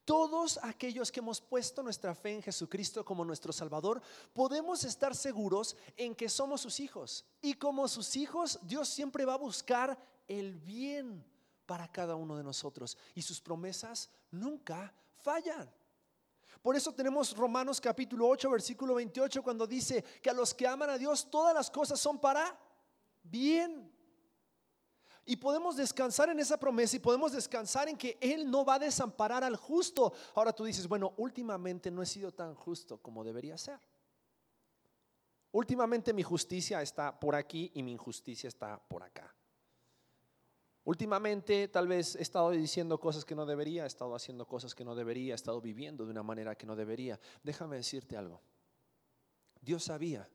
Todos 0.05 0.59
aquellos 0.61 1.11
que 1.11 1.21
hemos 1.21 1.39
puesto 1.39 1.81
nuestra 1.81 2.13
fe 2.13 2.33
en 2.33 2.41
Jesucristo 2.41 3.05
como 3.05 3.23
nuestro 3.23 3.53
Salvador, 3.53 4.01
podemos 4.33 4.83
estar 4.83 5.15
seguros 5.15 5.77
en 5.95 6.13
que 6.13 6.27
somos 6.27 6.59
sus 6.59 6.81
hijos. 6.81 7.23
Y 7.41 7.53
como 7.53 7.87
sus 7.87 8.17
hijos, 8.17 8.59
Dios 8.63 8.89
siempre 8.89 9.23
va 9.23 9.35
a 9.35 9.37
buscar 9.37 9.97
el 10.27 10.55
bien 10.59 11.23
para 11.65 11.91
cada 11.91 12.15
uno 12.15 12.37
de 12.37 12.43
nosotros. 12.43 12.97
Y 13.15 13.21
sus 13.21 13.41
promesas 13.41 14.09
nunca 14.31 14.93
fallan. 15.15 15.69
Por 16.61 16.75
eso 16.75 16.93
tenemos 16.93 17.35
Romanos 17.35 17.81
capítulo 17.81 18.27
8, 18.27 18.49
versículo 18.49 18.95
28, 18.95 19.43
cuando 19.43 19.67
dice 19.67 20.03
que 20.21 20.29
a 20.29 20.33
los 20.33 20.53
que 20.53 20.65
aman 20.65 20.89
a 20.89 20.97
Dios 20.97 21.29
todas 21.29 21.53
las 21.53 21.69
cosas 21.69 21.99
son 21.99 22.19
para 22.19 22.57
bien. 23.21 23.91
Y 25.25 25.37
podemos 25.37 25.77
descansar 25.77 26.29
en 26.29 26.39
esa 26.39 26.57
promesa 26.57 26.97
y 26.97 26.99
podemos 26.99 27.31
descansar 27.31 27.87
en 27.87 27.97
que 27.97 28.17
Él 28.19 28.49
no 28.49 28.65
va 28.65 28.75
a 28.75 28.79
desamparar 28.79 29.43
al 29.43 29.55
justo. 29.55 30.13
Ahora 30.35 30.53
tú 30.53 30.65
dices, 30.65 30.87
bueno, 30.87 31.13
últimamente 31.17 31.89
no 31.89 32.01
he 32.01 32.05
sido 32.05 32.31
tan 32.31 32.55
justo 32.55 32.97
como 32.97 33.23
debería 33.23 33.57
ser. 33.57 33.79
Últimamente 35.51 36.13
mi 36.13 36.23
justicia 36.23 36.81
está 36.81 37.17
por 37.17 37.35
aquí 37.35 37.71
y 37.75 37.83
mi 37.83 37.91
injusticia 37.91 38.47
está 38.47 38.77
por 38.79 39.03
acá. 39.03 39.33
Últimamente 40.85 41.69
tal 41.69 41.87
vez 41.87 42.15
he 42.15 42.21
estado 42.21 42.51
diciendo 42.51 42.99
cosas 42.99 43.23
que 43.23 43.35
no 43.35 43.45
debería, 43.45 43.85
he 43.85 43.87
estado 43.87 44.15
haciendo 44.15 44.45
cosas 44.45 44.75
que 44.75 44.83
no 44.83 44.95
debería, 44.95 45.33
he 45.33 45.35
estado 45.35 45.61
viviendo 45.61 46.05
de 46.05 46.11
una 46.11 46.23
manera 46.23 46.55
que 46.55 46.65
no 46.65 46.75
debería. 46.75 47.19
Déjame 47.41 47.77
decirte 47.77 48.17
algo. 48.17 48.41
Dios 49.61 49.85
sabía 49.85 50.29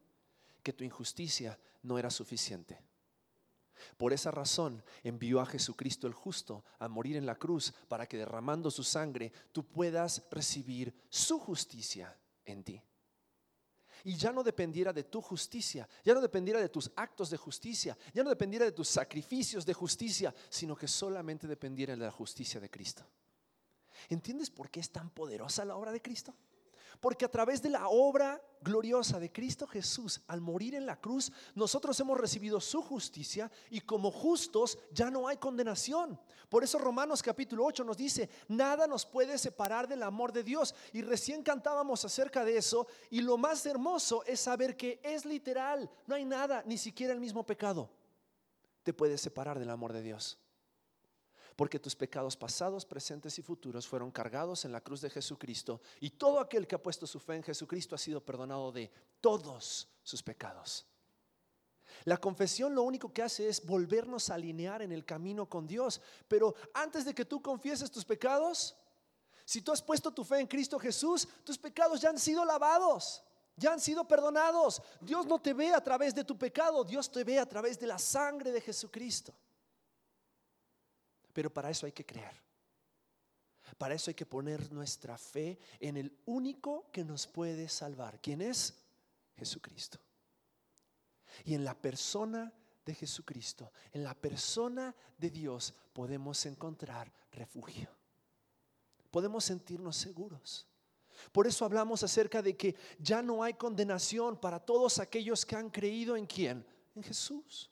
que 0.62 0.72
tu 0.72 0.84
injusticia 0.84 1.58
no 1.82 1.98
era 1.98 2.10
suficiente. 2.10 2.80
Por 3.96 4.12
esa 4.12 4.30
razón 4.30 4.82
envió 5.04 5.40
a 5.40 5.46
Jesucristo 5.46 6.06
el 6.06 6.14
justo 6.14 6.64
a 6.78 6.88
morir 6.88 7.16
en 7.16 7.26
la 7.26 7.36
cruz 7.36 7.74
para 7.86 8.06
que 8.06 8.16
derramando 8.16 8.70
su 8.70 8.82
sangre 8.82 9.32
tú 9.52 9.64
puedas 9.64 10.26
recibir 10.30 10.94
su 11.10 11.38
justicia 11.38 12.18
en 12.44 12.64
ti 12.64 12.82
y 14.04 14.16
ya 14.16 14.32
no 14.32 14.42
dependiera 14.42 14.92
de 14.92 15.04
tu 15.04 15.20
justicia, 15.20 15.88
ya 16.04 16.14
no 16.14 16.20
dependiera 16.20 16.60
de 16.60 16.68
tus 16.68 16.90
actos 16.96 17.30
de 17.30 17.36
justicia, 17.36 17.96
ya 18.12 18.22
no 18.22 18.30
dependiera 18.30 18.64
de 18.64 18.72
tus 18.72 18.88
sacrificios 18.88 19.64
de 19.64 19.74
justicia, 19.74 20.34
sino 20.48 20.76
que 20.76 20.88
solamente 20.88 21.46
dependiera 21.46 21.94
de 21.94 22.04
la 22.04 22.10
justicia 22.10 22.60
de 22.60 22.70
Cristo. 22.70 23.04
¿Entiendes 24.08 24.50
por 24.50 24.70
qué 24.70 24.80
es 24.80 24.90
tan 24.90 25.10
poderosa 25.10 25.64
la 25.64 25.76
obra 25.76 25.92
de 25.92 26.00
Cristo? 26.00 26.34
Porque 27.00 27.24
a 27.24 27.30
través 27.30 27.62
de 27.62 27.70
la 27.70 27.88
obra 27.88 28.42
gloriosa 28.60 29.20
de 29.20 29.30
Cristo 29.30 29.66
Jesús, 29.66 30.20
al 30.26 30.40
morir 30.40 30.74
en 30.74 30.86
la 30.86 31.00
cruz, 31.00 31.32
nosotros 31.54 31.98
hemos 32.00 32.18
recibido 32.18 32.60
su 32.60 32.82
justicia 32.82 33.50
y 33.70 33.80
como 33.80 34.10
justos 34.10 34.78
ya 34.92 35.10
no 35.10 35.28
hay 35.28 35.36
condenación. 35.36 36.18
Por 36.48 36.64
eso 36.64 36.78
Romanos 36.78 37.22
capítulo 37.22 37.64
8 37.64 37.84
nos 37.84 37.96
dice, 37.96 38.28
nada 38.48 38.86
nos 38.86 39.06
puede 39.06 39.38
separar 39.38 39.86
del 39.86 40.02
amor 40.02 40.32
de 40.32 40.42
Dios. 40.42 40.74
Y 40.92 41.02
recién 41.02 41.42
cantábamos 41.42 42.04
acerca 42.04 42.44
de 42.44 42.56
eso 42.56 42.86
y 43.10 43.20
lo 43.20 43.36
más 43.36 43.64
hermoso 43.66 44.24
es 44.24 44.40
saber 44.40 44.76
que 44.76 45.00
es 45.02 45.24
literal, 45.24 45.90
no 46.06 46.14
hay 46.14 46.24
nada, 46.24 46.62
ni 46.66 46.78
siquiera 46.78 47.12
el 47.12 47.20
mismo 47.20 47.44
pecado, 47.44 47.90
te 48.82 48.92
puede 48.92 49.18
separar 49.18 49.58
del 49.58 49.70
amor 49.70 49.92
de 49.92 50.02
Dios 50.02 50.38
porque 51.58 51.80
tus 51.80 51.96
pecados 51.96 52.36
pasados, 52.36 52.86
presentes 52.86 53.36
y 53.40 53.42
futuros 53.42 53.84
fueron 53.84 54.12
cargados 54.12 54.64
en 54.64 54.70
la 54.70 54.80
cruz 54.80 55.00
de 55.00 55.10
Jesucristo 55.10 55.80
y 55.98 56.10
todo 56.10 56.38
aquel 56.38 56.68
que 56.68 56.76
ha 56.76 56.82
puesto 56.82 57.04
su 57.04 57.18
fe 57.18 57.34
en 57.34 57.42
Jesucristo 57.42 57.96
ha 57.96 57.98
sido 57.98 58.24
perdonado 58.24 58.70
de 58.70 58.88
todos 59.20 59.88
sus 60.04 60.22
pecados. 60.22 60.86
La 62.04 62.16
confesión 62.16 62.76
lo 62.76 62.84
único 62.84 63.12
que 63.12 63.24
hace 63.24 63.48
es 63.48 63.66
volvernos 63.66 64.30
a 64.30 64.34
alinear 64.34 64.82
en 64.82 64.92
el 64.92 65.04
camino 65.04 65.48
con 65.48 65.66
Dios, 65.66 66.00
pero 66.28 66.54
antes 66.74 67.04
de 67.04 67.12
que 67.12 67.24
tú 67.24 67.42
confieses 67.42 67.90
tus 67.90 68.04
pecados, 68.04 68.76
si 69.44 69.60
tú 69.60 69.72
has 69.72 69.82
puesto 69.82 70.12
tu 70.12 70.22
fe 70.22 70.38
en 70.38 70.46
Cristo 70.46 70.78
Jesús, 70.78 71.26
tus 71.42 71.58
pecados 71.58 72.00
ya 72.00 72.10
han 72.10 72.20
sido 72.20 72.44
lavados. 72.44 73.24
Ya 73.56 73.72
han 73.72 73.80
sido 73.80 74.06
perdonados. 74.06 74.80
Dios 75.00 75.26
no 75.26 75.40
te 75.40 75.54
ve 75.54 75.74
a 75.74 75.82
través 75.82 76.14
de 76.14 76.22
tu 76.22 76.38
pecado, 76.38 76.84
Dios 76.84 77.10
te 77.10 77.24
ve 77.24 77.40
a 77.40 77.48
través 77.48 77.80
de 77.80 77.88
la 77.88 77.98
sangre 77.98 78.52
de 78.52 78.60
Jesucristo. 78.60 79.34
Pero 81.38 81.54
para 81.54 81.70
eso 81.70 81.86
hay 81.86 81.92
que 81.92 82.04
creer. 82.04 82.34
Para 83.76 83.94
eso 83.94 84.10
hay 84.10 84.16
que 84.16 84.26
poner 84.26 84.72
nuestra 84.72 85.16
fe 85.16 85.56
en 85.78 85.96
el 85.96 86.12
único 86.26 86.90
que 86.90 87.04
nos 87.04 87.28
puede 87.28 87.68
salvar. 87.68 88.20
¿Quién 88.20 88.42
es? 88.42 88.74
Jesucristo. 89.36 90.00
Y 91.44 91.54
en 91.54 91.64
la 91.64 91.80
persona 91.80 92.52
de 92.84 92.92
Jesucristo, 92.92 93.70
en 93.92 94.02
la 94.02 94.14
persona 94.14 94.92
de 95.16 95.30
Dios, 95.30 95.72
podemos 95.92 96.44
encontrar 96.44 97.12
refugio. 97.30 97.88
Podemos 99.08 99.44
sentirnos 99.44 99.94
seguros. 99.94 100.66
Por 101.30 101.46
eso 101.46 101.64
hablamos 101.64 102.02
acerca 102.02 102.42
de 102.42 102.56
que 102.56 102.74
ya 102.98 103.22
no 103.22 103.44
hay 103.44 103.54
condenación 103.54 104.40
para 104.40 104.58
todos 104.58 104.98
aquellos 104.98 105.46
que 105.46 105.54
han 105.54 105.70
creído 105.70 106.16
en 106.16 106.26
quién? 106.26 106.66
En 106.96 107.04
Jesús. 107.04 107.70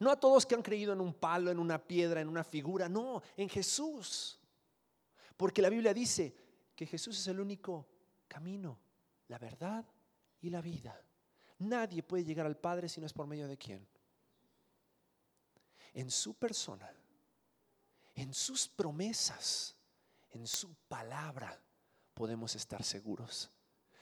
No 0.00 0.10
a 0.10 0.18
todos 0.18 0.46
que 0.46 0.54
han 0.54 0.62
creído 0.62 0.94
en 0.94 1.00
un 1.00 1.12
palo, 1.12 1.50
en 1.50 1.58
una 1.58 1.78
piedra, 1.78 2.20
en 2.20 2.28
una 2.28 2.42
figura, 2.42 2.88
no, 2.88 3.22
en 3.36 3.48
Jesús. 3.48 4.40
Porque 5.36 5.62
la 5.62 5.68
Biblia 5.68 5.92
dice 5.92 6.34
que 6.74 6.86
Jesús 6.86 7.18
es 7.18 7.26
el 7.28 7.38
único 7.38 7.86
camino, 8.26 8.78
la 9.28 9.38
verdad 9.38 9.84
y 10.40 10.48
la 10.48 10.62
vida. 10.62 10.98
Nadie 11.58 12.02
puede 12.02 12.24
llegar 12.24 12.46
al 12.46 12.56
Padre 12.56 12.88
si 12.88 12.98
no 12.98 13.06
es 13.06 13.12
por 13.12 13.26
medio 13.26 13.46
de 13.46 13.58
quién. 13.58 13.86
En 15.92 16.10
su 16.10 16.34
persona, 16.34 16.90
en 18.14 18.32
sus 18.32 18.68
promesas, 18.68 19.76
en 20.30 20.46
su 20.46 20.74
palabra 20.88 21.62
podemos 22.14 22.54
estar 22.56 22.82
seguros. 22.82 23.50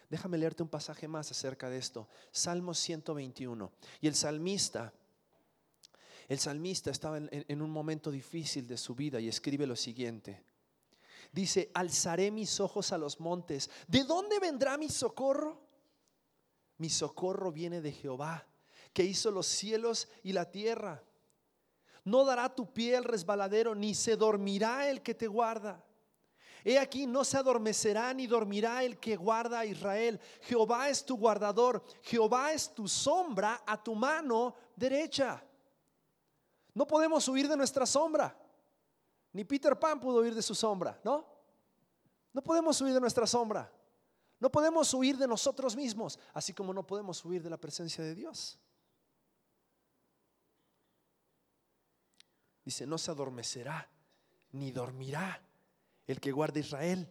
Déjame 0.09 0.39
leerte 0.39 0.63
un 0.63 0.69
pasaje 0.69 1.09
más 1.09 1.31
acerca 1.33 1.69
de 1.69 1.79
esto. 1.79 2.09
Salmo 2.31 2.73
121. 2.73 3.73
Y 4.01 4.07
el 4.07 4.15
salmista 4.15 4.93
el 6.29 6.39
salmista 6.39 6.91
estaba 6.91 7.17
en, 7.17 7.63
un 7.63 7.71
momento 7.71 8.11
difícil 8.11 8.67
de 8.67 8.77
su 8.77 8.95
vida 8.95 9.19
y 9.19 9.29
escribe 9.29 9.67
lo 9.67 9.77
siguiente. 9.77 10.45
Dice, 11.33 11.71
alzaré 11.73 12.31
mis 12.31 12.61
ojos 12.61 12.93
a 12.93 12.99
los 12.99 13.19
montes. 13.19 13.71
¿De 13.87 14.05
dónde 14.05 14.39
vendrá 14.39 14.77
mi 14.77 14.91
socorro? 14.91 15.59
Mi 16.77 16.91
socorro 16.91 17.51
viene 17.51 17.81
de 17.81 17.93
Jehová, 17.93 18.47
que 18.93 19.05
hizo 19.05 19.31
los 19.31 19.47
cielos 19.47 20.09
y 20.23 20.35
la 20.35 20.51
tierra. 20.51 21.03
No 22.05 22.27
dará 22.27 22.55
tu 22.55 22.75
pie 22.75 22.97
el 22.97 23.05
resbaladero, 23.05 23.75
ni 23.75 23.95
se 23.95 24.15
dormirá 24.17 24.91
el 24.91 25.03
que 25.03 25.15
te 25.15 25.29
guarda. 25.29 25.83
He 26.63 26.79
aquí, 26.79 27.07
no 27.07 27.25
se 27.25 27.39
adormecerá 27.39 28.13
ni 28.13 28.27
dormirá 28.27 28.85
el 28.85 28.99
que 28.99 29.17
guarda 29.17 29.61
a 29.61 29.67
Israel. 29.67 30.21
Jehová 30.43 30.91
es 30.91 31.07
tu 31.07 31.17
guardador, 31.17 31.83
Jehová 32.03 32.53
es 32.53 32.75
tu 32.75 32.87
sombra 32.87 33.63
a 33.67 33.83
tu 33.83 33.95
mano 33.95 34.55
derecha. 34.77 35.43
No 36.79 36.87
podemos 36.87 37.27
huir 37.27 37.49
de 37.49 37.57
nuestra 37.57 37.85
sombra. 37.85 38.41
Ni 39.33 39.43
Peter 39.45 39.77
Pan 39.77 39.99
pudo 39.99 40.21
huir 40.21 40.33
de 40.33 40.43
su 40.43 40.55
sombra, 40.55 41.01
¿no? 41.03 41.27
No 42.33 42.41
podemos 42.41 42.81
huir 42.81 42.95
de 42.95 43.01
nuestra 43.01 43.27
sombra. 43.27 43.69
No 44.39 44.49
podemos 44.49 44.95
huir 44.95 45.17
de 45.17 45.27
nosotros 45.27 45.75
mismos, 45.75 46.21
así 46.33 46.55
como 46.55 46.73
no 46.73 46.87
podemos 46.87 47.25
huir 47.25 47.43
de 47.43 47.51
la 47.51 47.57
presencia 47.57 48.05
de 48.05 48.15
Dios. 48.15 48.61
Dice, 52.65 52.87
no 52.87 52.97
se 52.97 53.11
adormecerá 53.11 53.91
ni 54.53 54.71
dormirá 54.71 55.43
el 56.07 56.21
que 56.21 56.31
guarda 56.31 56.61
Israel. 56.61 57.09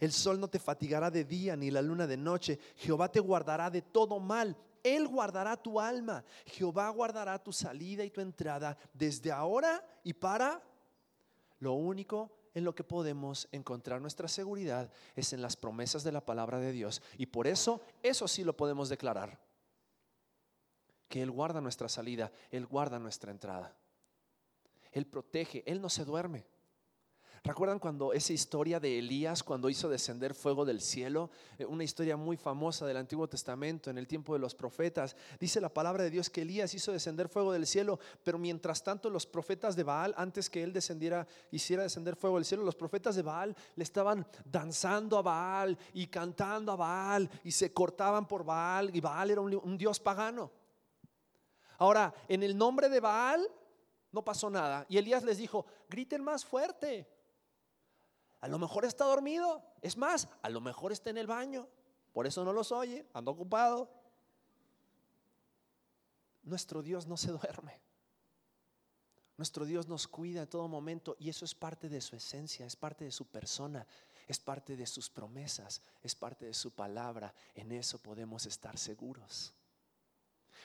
El 0.00 0.10
sol 0.10 0.40
no 0.40 0.48
te 0.48 0.58
fatigará 0.58 1.10
de 1.10 1.24
día 1.24 1.54
ni 1.54 1.70
la 1.70 1.82
luna 1.82 2.06
de 2.06 2.16
noche. 2.16 2.58
Jehová 2.76 3.12
te 3.12 3.20
guardará 3.20 3.68
de 3.68 3.82
todo 3.82 4.18
mal. 4.20 4.56
Él 4.84 5.08
guardará 5.08 5.56
tu 5.56 5.80
alma. 5.80 6.24
Jehová 6.46 6.88
guardará 6.90 7.42
tu 7.42 7.52
salida 7.52 8.04
y 8.04 8.10
tu 8.10 8.20
entrada 8.20 8.78
desde 8.92 9.32
ahora 9.32 9.84
y 10.04 10.12
para 10.12 10.62
lo 11.58 11.72
único 11.72 12.30
en 12.52 12.62
lo 12.64 12.74
que 12.74 12.84
podemos 12.84 13.48
encontrar 13.50 14.00
nuestra 14.00 14.28
seguridad 14.28 14.92
es 15.16 15.32
en 15.32 15.42
las 15.42 15.56
promesas 15.56 16.04
de 16.04 16.12
la 16.12 16.24
palabra 16.24 16.60
de 16.60 16.70
Dios. 16.70 17.02
Y 17.18 17.26
por 17.26 17.46
eso, 17.46 17.80
eso 18.02 18.28
sí 18.28 18.44
lo 18.44 18.56
podemos 18.56 18.88
declarar. 18.88 19.40
Que 21.08 21.22
Él 21.22 21.30
guarda 21.30 21.60
nuestra 21.60 21.88
salida, 21.88 22.30
Él 22.50 22.66
guarda 22.66 22.98
nuestra 22.98 23.30
entrada. 23.32 23.76
Él 24.92 25.06
protege, 25.06 25.64
Él 25.66 25.80
no 25.80 25.88
se 25.88 26.04
duerme. 26.04 26.46
¿Recuerdan 27.46 27.78
cuando 27.78 28.14
esa 28.14 28.32
historia 28.32 28.80
de 28.80 28.98
Elías, 28.98 29.42
cuando 29.42 29.68
hizo 29.68 29.90
descender 29.90 30.32
fuego 30.32 30.64
del 30.64 30.80
cielo? 30.80 31.28
Eh, 31.58 31.66
una 31.66 31.84
historia 31.84 32.16
muy 32.16 32.38
famosa 32.38 32.86
del 32.86 32.96
Antiguo 32.96 33.28
Testamento, 33.28 33.90
en 33.90 33.98
el 33.98 34.08
tiempo 34.08 34.32
de 34.32 34.38
los 34.38 34.54
profetas. 34.54 35.14
Dice 35.38 35.60
la 35.60 35.68
palabra 35.68 36.04
de 36.04 36.08
Dios 36.08 36.30
que 36.30 36.40
Elías 36.40 36.72
hizo 36.72 36.90
descender 36.90 37.28
fuego 37.28 37.52
del 37.52 37.66
cielo, 37.66 38.00
pero 38.22 38.38
mientras 38.38 38.82
tanto 38.82 39.10
los 39.10 39.26
profetas 39.26 39.76
de 39.76 39.82
Baal, 39.82 40.14
antes 40.16 40.48
que 40.48 40.62
él 40.62 40.72
descendiera, 40.72 41.26
hiciera 41.50 41.82
descender 41.82 42.16
fuego 42.16 42.36
del 42.36 42.46
cielo, 42.46 42.64
los 42.64 42.76
profetas 42.76 43.14
de 43.14 43.20
Baal 43.20 43.54
le 43.76 43.84
estaban 43.84 44.26
danzando 44.46 45.18
a 45.18 45.22
Baal 45.22 45.76
y 45.92 46.06
cantando 46.06 46.72
a 46.72 46.76
Baal 46.76 47.30
y 47.44 47.52
se 47.52 47.74
cortaban 47.74 48.26
por 48.26 48.42
Baal 48.42 48.90
y 48.96 49.02
Baal 49.02 49.32
era 49.32 49.42
un, 49.42 49.54
un 49.54 49.76
dios 49.76 50.00
pagano. 50.00 50.50
Ahora, 51.76 52.14
en 52.26 52.42
el 52.42 52.56
nombre 52.56 52.88
de 52.88 53.00
Baal 53.00 53.46
no 54.12 54.24
pasó 54.24 54.48
nada. 54.48 54.86
Y 54.88 54.96
Elías 54.96 55.24
les 55.24 55.36
dijo, 55.36 55.66
griten 55.90 56.24
más 56.24 56.42
fuerte. 56.42 57.06
A 58.44 58.48
lo 58.48 58.58
mejor 58.58 58.84
está 58.84 59.06
dormido. 59.06 59.64
Es 59.80 59.96
más, 59.96 60.28
a 60.42 60.50
lo 60.50 60.60
mejor 60.60 60.92
está 60.92 61.08
en 61.08 61.16
el 61.16 61.26
baño. 61.26 61.66
Por 62.12 62.26
eso 62.26 62.44
no 62.44 62.52
los 62.52 62.72
oye, 62.72 63.08
anda 63.14 63.32
ocupado. 63.32 63.90
Nuestro 66.42 66.82
Dios 66.82 67.06
no 67.06 67.16
se 67.16 67.30
duerme. 67.32 67.80
Nuestro 69.38 69.64
Dios 69.64 69.88
nos 69.88 70.06
cuida 70.06 70.42
en 70.42 70.48
todo 70.50 70.68
momento 70.68 71.16
y 71.18 71.30
eso 71.30 71.46
es 71.46 71.54
parte 71.54 71.88
de 71.88 72.02
su 72.02 72.16
esencia, 72.16 72.66
es 72.66 72.76
parte 72.76 73.06
de 73.06 73.12
su 73.12 73.24
persona, 73.24 73.86
es 74.28 74.38
parte 74.38 74.76
de 74.76 74.86
sus 74.86 75.08
promesas, 75.08 75.80
es 76.02 76.14
parte 76.14 76.44
de 76.44 76.52
su 76.52 76.70
palabra. 76.70 77.34
En 77.54 77.72
eso 77.72 77.98
podemos 77.98 78.44
estar 78.44 78.76
seguros. 78.76 79.54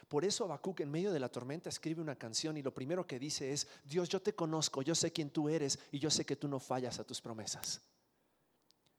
Por 0.07 0.25
eso 0.25 0.45
Habacuc 0.45 0.79
en 0.79 0.91
medio 0.91 1.11
de 1.11 1.19
la 1.19 1.29
tormenta 1.29 1.69
escribe 1.69 2.01
una 2.01 2.15
canción 2.15 2.57
y 2.57 2.61
lo 2.61 2.73
primero 2.73 3.05
que 3.05 3.19
dice 3.19 3.51
es, 3.51 3.67
Dios, 3.83 4.09
yo 4.09 4.21
te 4.21 4.33
conozco, 4.33 4.81
yo 4.81 4.95
sé 4.95 5.11
quién 5.11 5.29
tú 5.29 5.49
eres 5.49 5.79
y 5.91 5.99
yo 5.99 6.09
sé 6.09 6.25
que 6.25 6.35
tú 6.35 6.47
no 6.47 6.59
fallas 6.59 6.99
a 6.99 7.03
tus 7.03 7.21
promesas. 7.21 7.81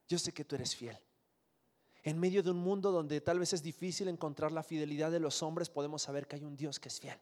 Yo 0.08 0.18
sé 0.18 0.32
que 0.32 0.44
tú 0.44 0.56
eres 0.56 0.74
fiel. 0.74 0.98
En 2.02 2.18
medio 2.18 2.42
de 2.42 2.50
un 2.50 2.58
mundo 2.58 2.90
donde 2.90 3.20
tal 3.20 3.38
vez 3.38 3.52
es 3.52 3.62
difícil 3.62 4.08
encontrar 4.08 4.52
la 4.52 4.62
fidelidad 4.62 5.10
de 5.10 5.20
los 5.20 5.42
hombres, 5.42 5.68
podemos 5.68 6.02
saber 6.02 6.26
que 6.26 6.36
hay 6.36 6.44
un 6.44 6.56
Dios 6.56 6.80
que 6.80 6.88
es 6.88 6.98
fiel, 6.98 7.18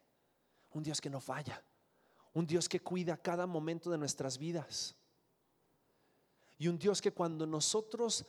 un 0.71 0.83
Dios 0.83 1.01
que 1.01 1.11
no 1.11 1.21
falla, 1.21 1.63
un 2.33 2.47
Dios 2.47 2.69
que 2.69 2.81
cuida 2.81 3.17
cada 3.17 3.47
momento 3.47 3.91
de 3.91 3.99
nuestras 3.99 4.39
vidas. 4.39 4.95
Y 6.59 6.69
un 6.69 6.79
Dios 6.79 7.01
que 7.01 7.13
cuando 7.13 7.47
nosotros 7.47 8.25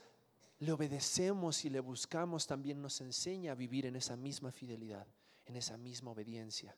le 0.60 0.72
obedecemos 0.72 1.66
y 1.66 1.70
le 1.70 1.80
buscamos, 1.80 2.46
también 2.46 2.82
nos 2.82 3.00
enseña 3.02 3.54
a 3.54 3.56
vivir 3.56 3.86
en 3.86 3.96
esa 3.96 4.16
misma 4.16 4.52
fidelidad 4.52 5.08
en 5.50 5.56
esa 5.56 5.78
misma 5.78 6.12
obediencia. 6.12 6.78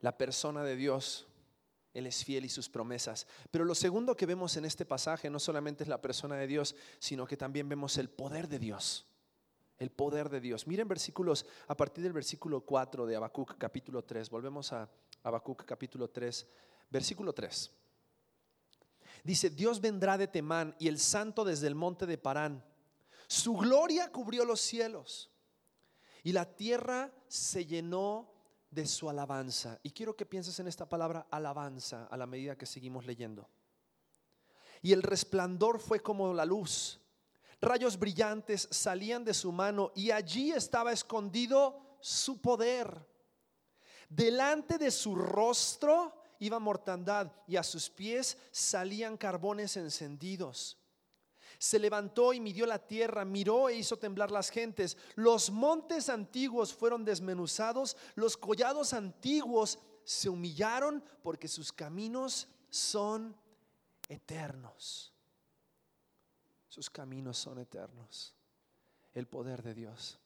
La 0.00 0.16
persona 0.16 0.64
de 0.64 0.74
Dios, 0.74 1.26
Él 1.92 2.06
es 2.06 2.24
fiel 2.24 2.46
y 2.46 2.48
sus 2.48 2.70
promesas. 2.70 3.26
Pero 3.50 3.66
lo 3.66 3.74
segundo 3.74 4.16
que 4.16 4.24
vemos 4.24 4.56
en 4.56 4.64
este 4.64 4.86
pasaje 4.86 5.28
no 5.28 5.38
solamente 5.38 5.84
es 5.84 5.88
la 5.88 6.00
persona 6.00 6.36
de 6.36 6.46
Dios, 6.46 6.74
sino 6.98 7.26
que 7.26 7.36
también 7.36 7.68
vemos 7.68 7.98
el 7.98 8.08
poder 8.08 8.48
de 8.48 8.58
Dios. 8.58 9.06
El 9.76 9.90
poder 9.90 10.30
de 10.30 10.40
Dios. 10.40 10.66
Miren 10.66 10.88
versículos, 10.88 11.44
a 11.68 11.76
partir 11.76 12.02
del 12.02 12.14
versículo 12.14 12.62
4 12.62 13.06
de 13.06 13.16
Habacuc 13.16 13.58
capítulo 13.58 14.02
3. 14.02 14.30
Volvemos 14.30 14.72
a 14.72 14.88
Habacuc 15.22 15.66
capítulo 15.66 16.08
3, 16.08 16.46
versículo 16.88 17.34
3. 17.34 17.70
Dice, 19.24 19.50
Dios 19.50 19.78
vendrá 19.82 20.16
de 20.16 20.26
Temán 20.26 20.74
y 20.78 20.88
el 20.88 20.98
santo 20.98 21.44
desde 21.44 21.66
el 21.66 21.74
monte 21.74 22.06
de 22.06 22.16
Parán. 22.16 22.64
Su 23.26 23.54
gloria 23.58 24.10
cubrió 24.10 24.46
los 24.46 24.62
cielos 24.62 25.30
y 26.22 26.32
la 26.32 26.44
tierra 26.44 27.12
se 27.28 27.66
llenó 27.66 28.30
de 28.70 28.86
su 28.86 29.08
alabanza. 29.10 29.78
Y 29.82 29.90
quiero 29.90 30.16
que 30.16 30.26
pienses 30.26 30.58
en 30.60 30.68
esta 30.68 30.88
palabra 30.88 31.26
alabanza 31.30 32.06
a 32.06 32.16
la 32.16 32.26
medida 32.26 32.56
que 32.56 32.66
seguimos 32.66 33.06
leyendo. 33.06 33.48
Y 34.82 34.92
el 34.92 35.02
resplandor 35.02 35.78
fue 35.78 36.00
como 36.00 36.32
la 36.32 36.44
luz. 36.44 37.00
Rayos 37.60 37.98
brillantes 37.98 38.68
salían 38.70 39.24
de 39.24 39.34
su 39.34 39.52
mano 39.52 39.92
y 39.94 40.10
allí 40.10 40.52
estaba 40.52 40.92
escondido 40.92 41.98
su 42.00 42.40
poder. 42.40 43.06
Delante 44.08 44.78
de 44.78 44.90
su 44.90 45.14
rostro 45.14 46.22
iba 46.38 46.58
mortandad 46.58 47.30
y 47.46 47.56
a 47.56 47.62
sus 47.62 47.90
pies 47.90 48.38
salían 48.50 49.16
carbones 49.16 49.76
encendidos. 49.76 50.79
Se 51.60 51.78
levantó 51.78 52.32
y 52.32 52.40
midió 52.40 52.64
la 52.64 52.78
tierra, 52.78 53.22
miró 53.26 53.68
e 53.68 53.76
hizo 53.76 53.98
temblar 53.98 54.30
las 54.30 54.48
gentes. 54.48 54.96
Los 55.14 55.50
montes 55.50 56.08
antiguos 56.08 56.72
fueron 56.72 57.04
desmenuzados, 57.04 57.98
los 58.14 58.38
collados 58.38 58.94
antiguos 58.94 59.78
se 60.02 60.30
humillaron 60.30 61.04
porque 61.22 61.48
sus 61.48 61.70
caminos 61.70 62.48
son 62.70 63.36
eternos. 64.08 65.12
Sus 66.66 66.88
caminos 66.88 67.36
son 67.36 67.58
eternos. 67.58 68.34
El 69.12 69.26
poder 69.26 69.62
de 69.62 69.74
Dios. 69.74 70.18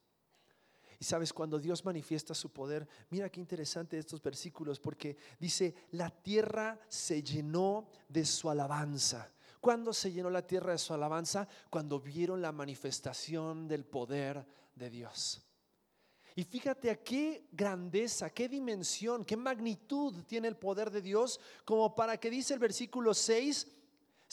Y 1.01 1.05
sabes, 1.05 1.33
cuando 1.33 1.59
Dios 1.59 1.85
manifiesta 1.85 2.33
su 2.33 2.53
poder, 2.53 2.87
mira 3.11 3.29
qué 3.29 3.41
interesante 3.41 3.99
estos 3.99 4.23
versículos, 4.23 4.79
porque 4.79 5.17
dice, 5.41 5.75
la 5.91 6.11
tierra 6.11 6.79
se 6.89 7.25
llenó 7.25 7.89
de 8.09 8.25
su 8.25 8.49
alabanza. 8.49 9.34
¿Cuándo 9.65 9.95
se 9.95 10.13
llenó 10.13 10.29
la 10.29 10.47
tierra 10.47 10.73
de 10.73 10.79
su 10.79 10.93
alabanza? 10.93 11.49
Cuando 11.71 11.99
vieron 11.99 12.43
la 12.43 12.53
manifestación 12.53 13.67
del 13.67 13.87
poder 13.87 14.45
de 14.75 14.91
Dios. 14.91 15.43
Y 16.37 16.45
fíjate 16.45 16.91
a 16.91 17.03
qué 17.03 17.47
grandeza, 17.51 18.29
qué 18.29 18.47
dimensión, 18.47 19.25
qué 19.25 19.39
magnitud 19.39 20.23
tiene 20.25 20.49
el 20.49 20.59
poder 20.59 20.91
de 20.91 21.01
Dios, 21.01 21.41
como 21.65 21.95
para 21.95 22.19
que 22.19 22.29
dice 22.29 22.53
el 22.53 22.61
versículo 22.61 23.15
6, 23.15 23.67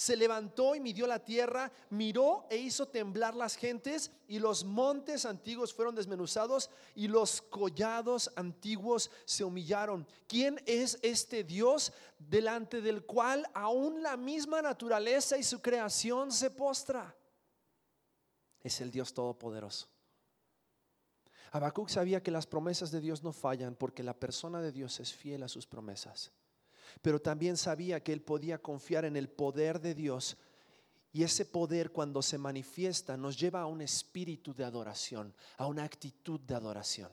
se 0.01 0.17
levantó 0.17 0.73
y 0.73 0.79
midió 0.79 1.05
la 1.05 1.23
tierra, 1.23 1.71
miró 1.91 2.47
e 2.49 2.57
hizo 2.57 2.87
temblar 2.87 3.35
las 3.35 3.55
gentes 3.55 4.09
y 4.27 4.39
los 4.39 4.63
montes 4.63 5.27
antiguos 5.27 5.75
fueron 5.75 5.93
desmenuzados 5.93 6.71
y 6.95 7.07
los 7.07 7.43
collados 7.43 8.31
antiguos 8.35 9.11
se 9.25 9.43
humillaron. 9.43 10.07
¿Quién 10.27 10.59
es 10.65 10.97
este 11.03 11.43
Dios 11.43 11.93
delante 12.17 12.81
del 12.81 13.05
cual 13.05 13.47
aún 13.53 14.01
la 14.01 14.17
misma 14.17 14.63
naturaleza 14.63 15.37
y 15.37 15.43
su 15.43 15.61
creación 15.61 16.31
se 16.31 16.49
postra? 16.49 17.15
Es 18.59 18.81
el 18.81 18.89
Dios 18.89 19.13
Todopoderoso. 19.13 19.87
Habacuc 21.51 21.89
sabía 21.89 22.23
que 22.23 22.31
las 22.31 22.47
promesas 22.47 22.89
de 22.89 23.01
Dios 23.01 23.21
no 23.21 23.33
fallan 23.33 23.75
porque 23.75 24.01
la 24.01 24.19
persona 24.19 24.63
de 24.63 24.71
Dios 24.71 24.99
es 24.99 25.13
fiel 25.13 25.43
a 25.43 25.47
sus 25.47 25.67
promesas 25.67 26.31
pero 27.01 27.21
también 27.21 27.57
sabía 27.57 28.03
que 28.03 28.13
él 28.13 28.21
podía 28.21 28.57
confiar 28.61 29.05
en 29.05 29.15
el 29.15 29.29
poder 29.29 29.79
de 29.79 29.95
Dios. 29.95 30.37
Y 31.13 31.23
ese 31.23 31.45
poder 31.45 31.91
cuando 31.91 32.21
se 32.21 32.37
manifiesta 32.37 33.17
nos 33.17 33.37
lleva 33.37 33.61
a 33.61 33.65
un 33.65 33.81
espíritu 33.81 34.53
de 34.53 34.63
adoración, 34.63 35.33
a 35.57 35.67
una 35.67 35.83
actitud 35.83 36.39
de 36.39 36.55
adoración. 36.55 37.11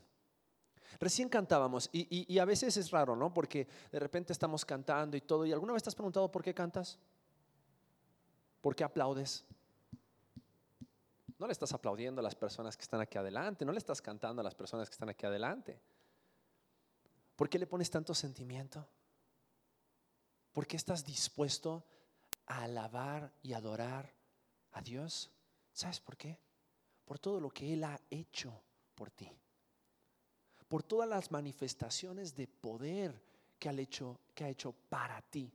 Recién 1.00 1.28
cantábamos 1.28 1.88
y, 1.92 2.38
a 2.38 2.44
veces 2.44 2.76
es 2.76 2.90
raro, 2.90 3.14
¿no? 3.14 3.32
Porque 3.32 3.68
de 3.92 3.98
repente 3.98 4.32
estamos 4.32 4.64
cantando 4.64 5.16
y 5.16 5.20
todo. 5.20 5.46
¿Y 5.46 5.52
alguna 5.52 5.72
vez 5.72 5.82
te 5.82 5.90
has 5.90 5.94
preguntado 5.94 6.30
por 6.30 6.42
qué 6.42 6.54
cantas? 6.54 6.98
¿Por 8.60 8.74
qué 8.74 8.84
aplaudes? 8.84 9.44
No 11.38 11.46
le 11.46 11.52
estás 11.52 11.72
aplaudiendo 11.72 12.20
a 12.20 12.24
las 12.24 12.34
personas 12.34 12.76
que 12.76 12.82
están 12.82 13.00
aquí 13.00 13.16
adelante, 13.16 13.64
no 13.64 13.70
le 13.70 13.78
estás 13.78 14.02
cantando 14.02 14.40
a 14.40 14.42
las 14.44 14.56
personas 14.56 14.88
que 14.88 14.94
están 14.94 15.08
aquí 15.08 15.24
adelante. 15.24 15.80
¿Por 17.36 17.48
qué 17.48 17.60
le 17.60 17.68
pones 17.68 17.88
tanto 17.88 18.12
sentimiento? 18.12 18.84
¿Por 20.52 20.66
qué 20.66 20.76
estás 20.76 21.04
dispuesto 21.04 21.84
a 22.46 22.62
alabar 22.64 23.32
y 23.42 23.52
adorar 23.52 24.12
a 24.72 24.82
Dios? 24.82 25.30
¿Sabes 25.72 26.00
por 26.00 26.16
qué? 26.16 26.38
Por 27.04 27.18
todo 27.18 27.40
lo 27.40 27.50
que 27.50 27.72
Él 27.72 27.84
ha 27.84 28.00
hecho 28.10 28.62
por 28.94 29.10
ti. 29.10 29.30
Por 30.66 30.82
todas 30.82 31.08
las 31.08 31.30
manifestaciones 31.30 32.34
de 32.34 32.46
poder 32.46 33.22
que 33.58 33.68
ha 33.68 33.72
hecho, 33.72 34.20
que 34.34 34.44
ha 34.44 34.48
hecho 34.48 34.72
para 34.88 35.22
ti. 35.22 35.52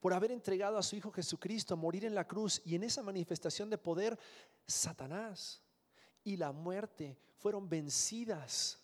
Por 0.00 0.12
haber 0.12 0.32
entregado 0.32 0.78
a 0.78 0.82
su 0.82 0.96
Hijo 0.96 1.10
Jesucristo 1.10 1.74
a 1.74 1.76
morir 1.76 2.04
en 2.04 2.14
la 2.14 2.26
cruz 2.26 2.62
y 2.64 2.74
en 2.74 2.84
esa 2.84 3.02
manifestación 3.02 3.70
de 3.70 3.78
poder, 3.78 4.18
Satanás 4.66 5.62
y 6.24 6.36
la 6.36 6.52
muerte 6.52 7.18
fueron 7.36 7.68
vencidas 7.68 8.78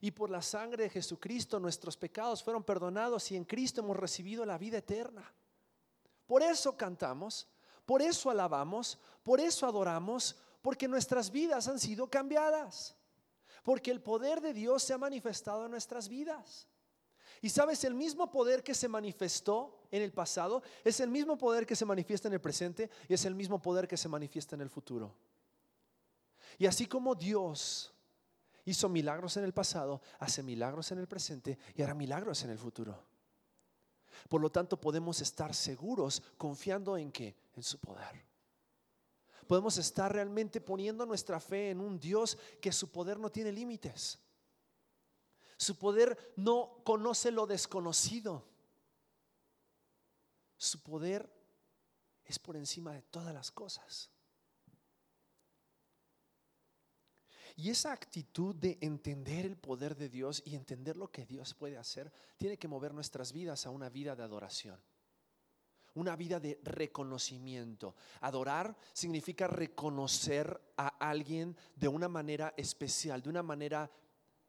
y 0.00 0.10
por 0.10 0.30
la 0.30 0.40
sangre 0.40 0.84
de 0.84 0.90
Jesucristo 0.90 1.60
nuestros 1.60 1.96
pecados 1.96 2.42
fueron 2.42 2.64
perdonados 2.64 3.30
y 3.30 3.36
en 3.36 3.44
Cristo 3.44 3.82
hemos 3.82 3.96
recibido 3.96 4.46
la 4.46 4.56
vida 4.56 4.78
eterna. 4.78 5.30
Por 6.26 6.42
eso 6.42 6.76
cantamos, 6.76 7.48
por 7.84 8.00
eso 8.00 8.30
alabamos, 8.30 8.98
por 9.22 9.40
eso 9.40 9.66
adoramos, 9.66 10.36
porque 10.62 10.88
nuestras 10.88 11.30
vidas 11.30 11.68
han 11.68 11.78
sido 11.78 12.08
cambiadas. 12.08 12.96
Porque 13.62 13.90
el 13.90 14.00
poder 14.00 14.40
de 14.40 14.54
Dios 14.54 14.82
se 14.82 14.94
ha 14.94 14.98
manifestado 14.98 15.66
en 15.66 15.70
nuestras 15.70 16.08
vidas. 16.08 16.66
Y 17.42 17.50
sabes, 17.50 17.84
el 17.84 17.94
mismo 17.94 18.30
poder 18.30 18.62
que 18.62 18.74
se 18.74 18.88
manifestó 18.88 19.82
en 19.90 20.02
el 20.02 20.12
pasado 20.12 20.62
es 20.84 21.00
el 21.00 21.10
mismo 21.10 21.36
poder 21.36 21.66
que 21.66 21.76
se 21.76 21.84
manifiesta 21.84 22.28
en 22.28 22.34
el 22.34 22.40
presente 22.40 22.90
y 23.08 23.14
es 23.14 23.24
el 23.24 23.34
mismo 23.34 23.60
poder 23.60 23.88
que 23.88 23.96
se 23.96 24.08
manifiesta 24.08 24.54
en 24.54 24.62
el 24.62 24.70
futuro. 24.70 25.14
Y 26.58 26.66
así 26.66 26.86
como 26.86 27.14
Dios 27.14 27.94
hizo 28.64 28.88
milagros 28.88 29.36
en 29.36 29.44
el 29.44 29.52
pasado, 29.52 30.00
hace 30.18 30.42
milagros 30.42 30.90
en 30.92 30.98
el 30.98 31.08
presente 31.08 31.58
y 31.74 31.82
hará 31.82 31.94
milagros 31.94 32.42
en 32.44 32.50
el 32.50 32.58
futuro. 32.58 33.06
Por 34.28 34.40
lo 34.40 34.50
tanto, 34.50 34.80
podemos 34.80 35.20
estar 35.20 35.54
seguros 35.54 36.22
confiando 36.36 36.96
en 36.96 37.10
que 37.10 37.36
en 37.54 37.62
su 37.62 37.78
poder. 37.78 38.24
Podemos 39.46 39.76
estar 39.78 40.12
realmente 40.12 40.60
poniendo 40.60 41.04
nuestra 41.06 41.40
fe 41.40 41.70
en 41.70 41.80
un 41.80 41.98
Dios 41.98 42.38
que 42.60 42.72
su 42.72 42.90
poder 42.90 43.18
no 43.18 43.30
tiene 43.30 43.50
límites. 43.50 44.18
Su 45.56 45.76
poder 45.76 46.32
no 46.36 46.80
conoce 46.84 47.30
lo 47.30 47.46
desconocido. 47.46 48.46
Su 50.56 50.80
poder 50.82 51.28
es 52.24 52.38
por 52.38 52.56
encima 52.56 52.92
de 52.92 53.02
todas 53.02 53.34
las 53.34 53.50
cosas. 53.50 54.10
Y 57.60 57.68
esa 57.68 57.92
actitud 57.92 58.54
de 58.54 58.78
entender 58.80 59.44
el 59.44 59.58
poder 59.58 59.94
de 59.94 60.08
Dios 60.08 60.42
y 60.46 60.54
entender 60.54 60.96
lo 60.96 61.12
que 61.12 61.26
Dios 61.26 61.52
puede 61.52 61.76
hacer, 61.76 62.10
tiene 62.38 62.56
que 62.56 62.68
mover 62.68 62.94
nuestras 62.94 63.34
vidas 63.34 63.66
a 63.66 63.70
una 63.70 63.90
vida 63.90 64.16
de 64.16 64.22
adoración. 64.22 64.80
Una 65.92 66.16
vida 66.16 66.40
de 66.40 66.58
reconocimiento. 66.62 67.96
Adorar 68.22 68.74
significa 68.94 69.46
reconocer 69.46 70.58
a 70.78 70.88
alguien 71.06 71.54
de 71.76 71.88
una 71.88 72.08
manera 72.08 72.54
especial, 72.56 73.20
de 73.20 73.28
una 73.28 73.42
manera 73.42 73.90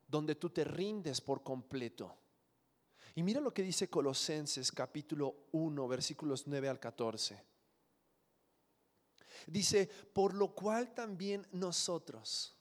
donde 0.07 0.35
tú 0.35 0.49
te 0.49 0.63
rindes 0.63 1.19
por 1.19 1.43
completo. 1.43 2.15
Y 3.15 3.23
mira 3.23 3.41
lo 3.41 3.53
que 3.53 3.63
dice 3.63 3.89
Colosenses 3.89 4.71
capítulo 4.71 5.47
1, 5.51 5.85
versículos 5.89 6.47
9 6.47 6.69
al 6.69 6.79
14. 6.79 7.43
Dice, 9.47 9.89
por 10.13 10.33
lo 10.33 10.55
cual 10.55 10.93
también 10.93 11.45
nosotros, 11.51 12.55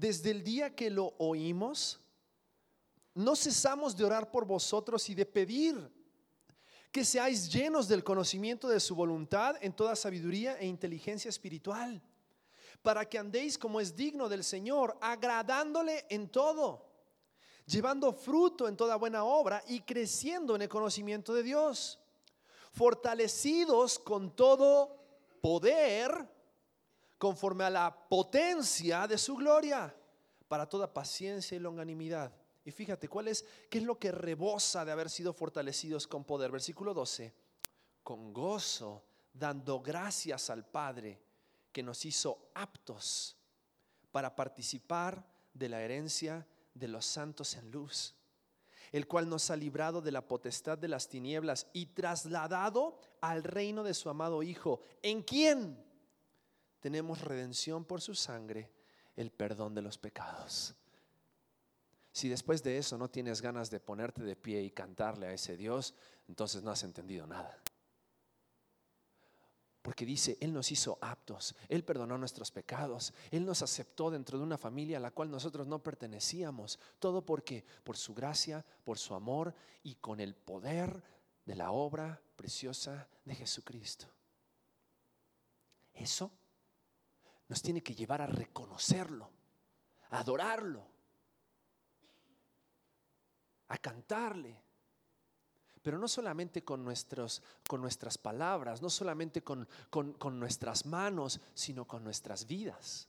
desde 0.00 0.30
el 0.30 0.42
día 0.42 0.74
que 0.74 0.88
lo 0.88 1.14
oímos, 1.18 2.00
no 3.14 3.36
cesamos 3.36 3.94
de 3.94 4.04
orar 4.04 4.30
por 4.30 4.46
vosotros 4.46 5.10
y 5.10 5.14
de 5.14 5.26
pedir 5.26 5.92
que 6.90 7.04
seáis 7.04 7.52
llenos 7.52 7.86
del 7.86 8.02
conocimiento 8.02 8.66
de 8.66 8.80
su 8.80 8.94
voluntad 8.94 9.56
en 9.60 9.74
toda 9.74 9.94
sabiduría 9.94 10.58
e 10.58 10.66
inteligencia 10.66 11.28
espiritual, 11.28 12.02
para 12.80 13.06
que 13.06 13.18
andéis 13.18 13.58
como 13.58 13.78
es 13.78 13.94
digno 13.94 14.30
del 14.30 14.42
Señor, 14.42 14.96
agradándole 15.02 16.06
en 16.08 16.30
todo, 16.30 16.90
llevando 17.66 18.14
fruto 18.14 18.68
en 18.68 18.78
toda 18.78 18.96
buena 18.96 19.24
obra 19.24 19.62
y 19.68 19.80
creciendo 19.80 20.56
en 20.56 20.62
el 20.62 20.68
conocimiento 20.70 21.34
de 21.34 21.42
Dios, 21.42 21.98
fortalecidos 22.72 23.98
con 23.98 24.34
todo 24.34 24.96
poder 25.42 26.26
conforme 27.20 27.64
a 27.64 27.70
la 27.70 28.08
potencia 28.08 29.06
de 29.06 29.18
su 29.18 29.36
gloria, 29.36 29.94
para 30.48 30.66
toda 30.66 30.90
paciencia 30.90 31.54
y 31.54 31.60
longanimidad. 31.60 32.32
Y 32.64 32.70
fíjate, 32.70 33.08
¿cuál 33.08 33.28
es, 33.28 33.44
qué 33.68 33.76
es 33.76 33.84
lo 33.84 33.98
que 33.98 34.10
rebosa 34.10 34.86
de 34.86 34.92
haber 34.92 35.10
sido 35.10 35.34
fortalecidos 35.34 36.06
con 36.06 36.24
poder? 36.24 36.50
Versículo 36.50 36.94
12, 36.94 37.34
con 38.02 38.32
gozo, 38.32 39.04
dando 39.34 39.82
gracias 39.82 40.48
al 40.48 40.64
Padre 40.64 41.20
que 41.70 41.82
nos 41.82 42.06
hizo 42.06 42.50
aptos 42.54 43.36
para 44.12 44.34
participar 44.34 45.22
de 45.52 45.68
la 45.68 45.82
herencia 45.82 46.46
de 46.72 46.88
los 46.88 47.04
santos 47.04 47.54
en 47.54 47.70
luz, 47.70 48.14
el 48.92 49.06
cual 49.06 49.28
nos 49.28 49.50
ha 49.50 49.56
librado 49.56 50.00
de 50.00 50.10
la 50.10 50.26
potestad 50.26 50.78
de 50.78 50.88
las 50.88 51.06
tinieblas 51.06 51.66
y 51.74 51.84
trasladado 51.84 52.98
al 53.20 53.44
reino 53.44 53.84
de 53.84 53.92
su 53.92 54.08
amado 54.08 54.42
Hijo, 54.42 54.80
en 55.02 55.22
quien 55.22 55.89
tenemos 56.80 57.20
redención 57.20 57.84
por 57.84 58.00
su 58.00 58.14
sangre, 58.14 58.70
el 59.16 59.30
perdón 59.30 59.74
de 59.74 59.82
los 59.82 59.98
pecados. 59.98 60.74
Si 62.12 62.28
después 62.28 62.62
de 62.62 62.78
eso 62.78 62.98
no 62.98 63.08
tienes 63.08 63.40
ganas 63.40 63.70
de 63.70 63.80
ponerte 63.80 64.22
de 64.22 64.34
pie 64.34 64.62
y 64.62 64.70
cantarle 64.70 65.26
a 65.26 65.32
ese 65.32 65.56
Dios, 65.56 65.94
entonces 66.26 66.62
no 66.62 66.70
has 66.70 66.82
entendido 66.82 67.26
nada. 67.26 67.56
Porque 69.82 70.04
dice, 70.04 70.36
Él 70.40 70.52
nos 70.52 70.70
hizo 70.72 70.98
aptos, 71.00 71.54
Él 71.68 71.84
perdonó 71.84 72.18
nuestros 72.18 72.50
pecados, 72.50 73.14
Él 73.30 73.46
nos 73.46 73.62
aceptó 73.62 74.10
dentro 74.10 74.38
de 74.38 74.44
una 74.44 74.58
familia 74.58 74.98
a 74.98 75.00
la 75.00 75.10
cual 75.10 75.30
nosotros 75.30 75.66
no 75.66 75.82
pertenecíamos. 75.82 76.78
Todo 76.98 77.24
porque 77.24 77.64
por 77.84 77.96
su 77.96 78.14
gracia, 78.14 78.64
por 78.84 78.98
su 78.98 79.14
amor 79.14 79.54
y 79.82 79.94
con 79.94 80.20
el 80.20 80.34
poder 80.34 81.02
de 81.46 81.54
la 81.54 81.70
obra 81.70 82.20
preciosa 82.36 83.08
de 83.24 83.34
Jesucristo. 83.34 84.06
Eso 85.94 86.30
nos 87.50 87.60
tiene 87.62 87.82
que 87.82 87.96
llevar 87.96 88.22
a 88.22 88.28
reconocerlo, 88.28 89.28
a 90.10 90.20
adorarlo, 90.20 90.86
a 93.66 93.76
cantarle. 93.78 94.56
Pero 95.82 95.98
no 95.98 96.06
solamente 96.06 96.62
con, 96.62 96.84
nuestros, 96.84 97.42
con 97.68 97.80
nuestras 97.80 98.18
palabras, 98.18 98.80
no 98.80 98.88
solamente 98.88 99.42
con, 99.42 99.68
con, 99.90 100.38
nuestras 100.38 100.86
manos, 100.86 101.40
sino 101.52 101.88
con 101.88 102.04
nuestras 102.04 102.46
vidas. 102.46 103.08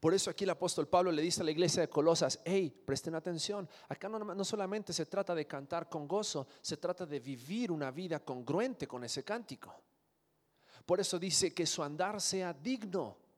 Por 0.00 0.12
eso 0.12 0.28
aquí 0.28 0.44
el 0.44 0.50
apóstol 0.50 0.88
Pablo 0.88 1.10
le 1.10 1.22
dice 1.22 1.40
a 1.40 1.44
la 1.44 1.50
iglesia 1.50 1.80
de 1.80 1.88
Colosas, 1.88 2.40
hey, 2.44 2.70
presten 2.84 3.14
atención, 3.14 3.66
acá 3.88 4.10
no, 4.10 4.18
no, 4.18 4.44
solamente 4.44 4.92
se 4.92 5.06
trata 5.06 5.34
de 5.34 5.46
cantar 5.46 5.88
con 5.88 6.06
gozo, 6.06 6.46
se 6.60 6.76
trata 6.76 7.06
de 7.06 7.20
vivir 7.20 7.72
una 7.72 7.90
vida 7.90 8.22
congruente 8.22 8.86
con 8.86 9.02
ese 9.02 9.24
cántico. 9.24 9.74
Por 10.84 11.00
eso 11.00 11.18
dice 11.18 11.54
que 11.54 11.64
su 11.64 11.82
andar 11.82 12.20
sea 12.20 12.52
digno 12.52 13.29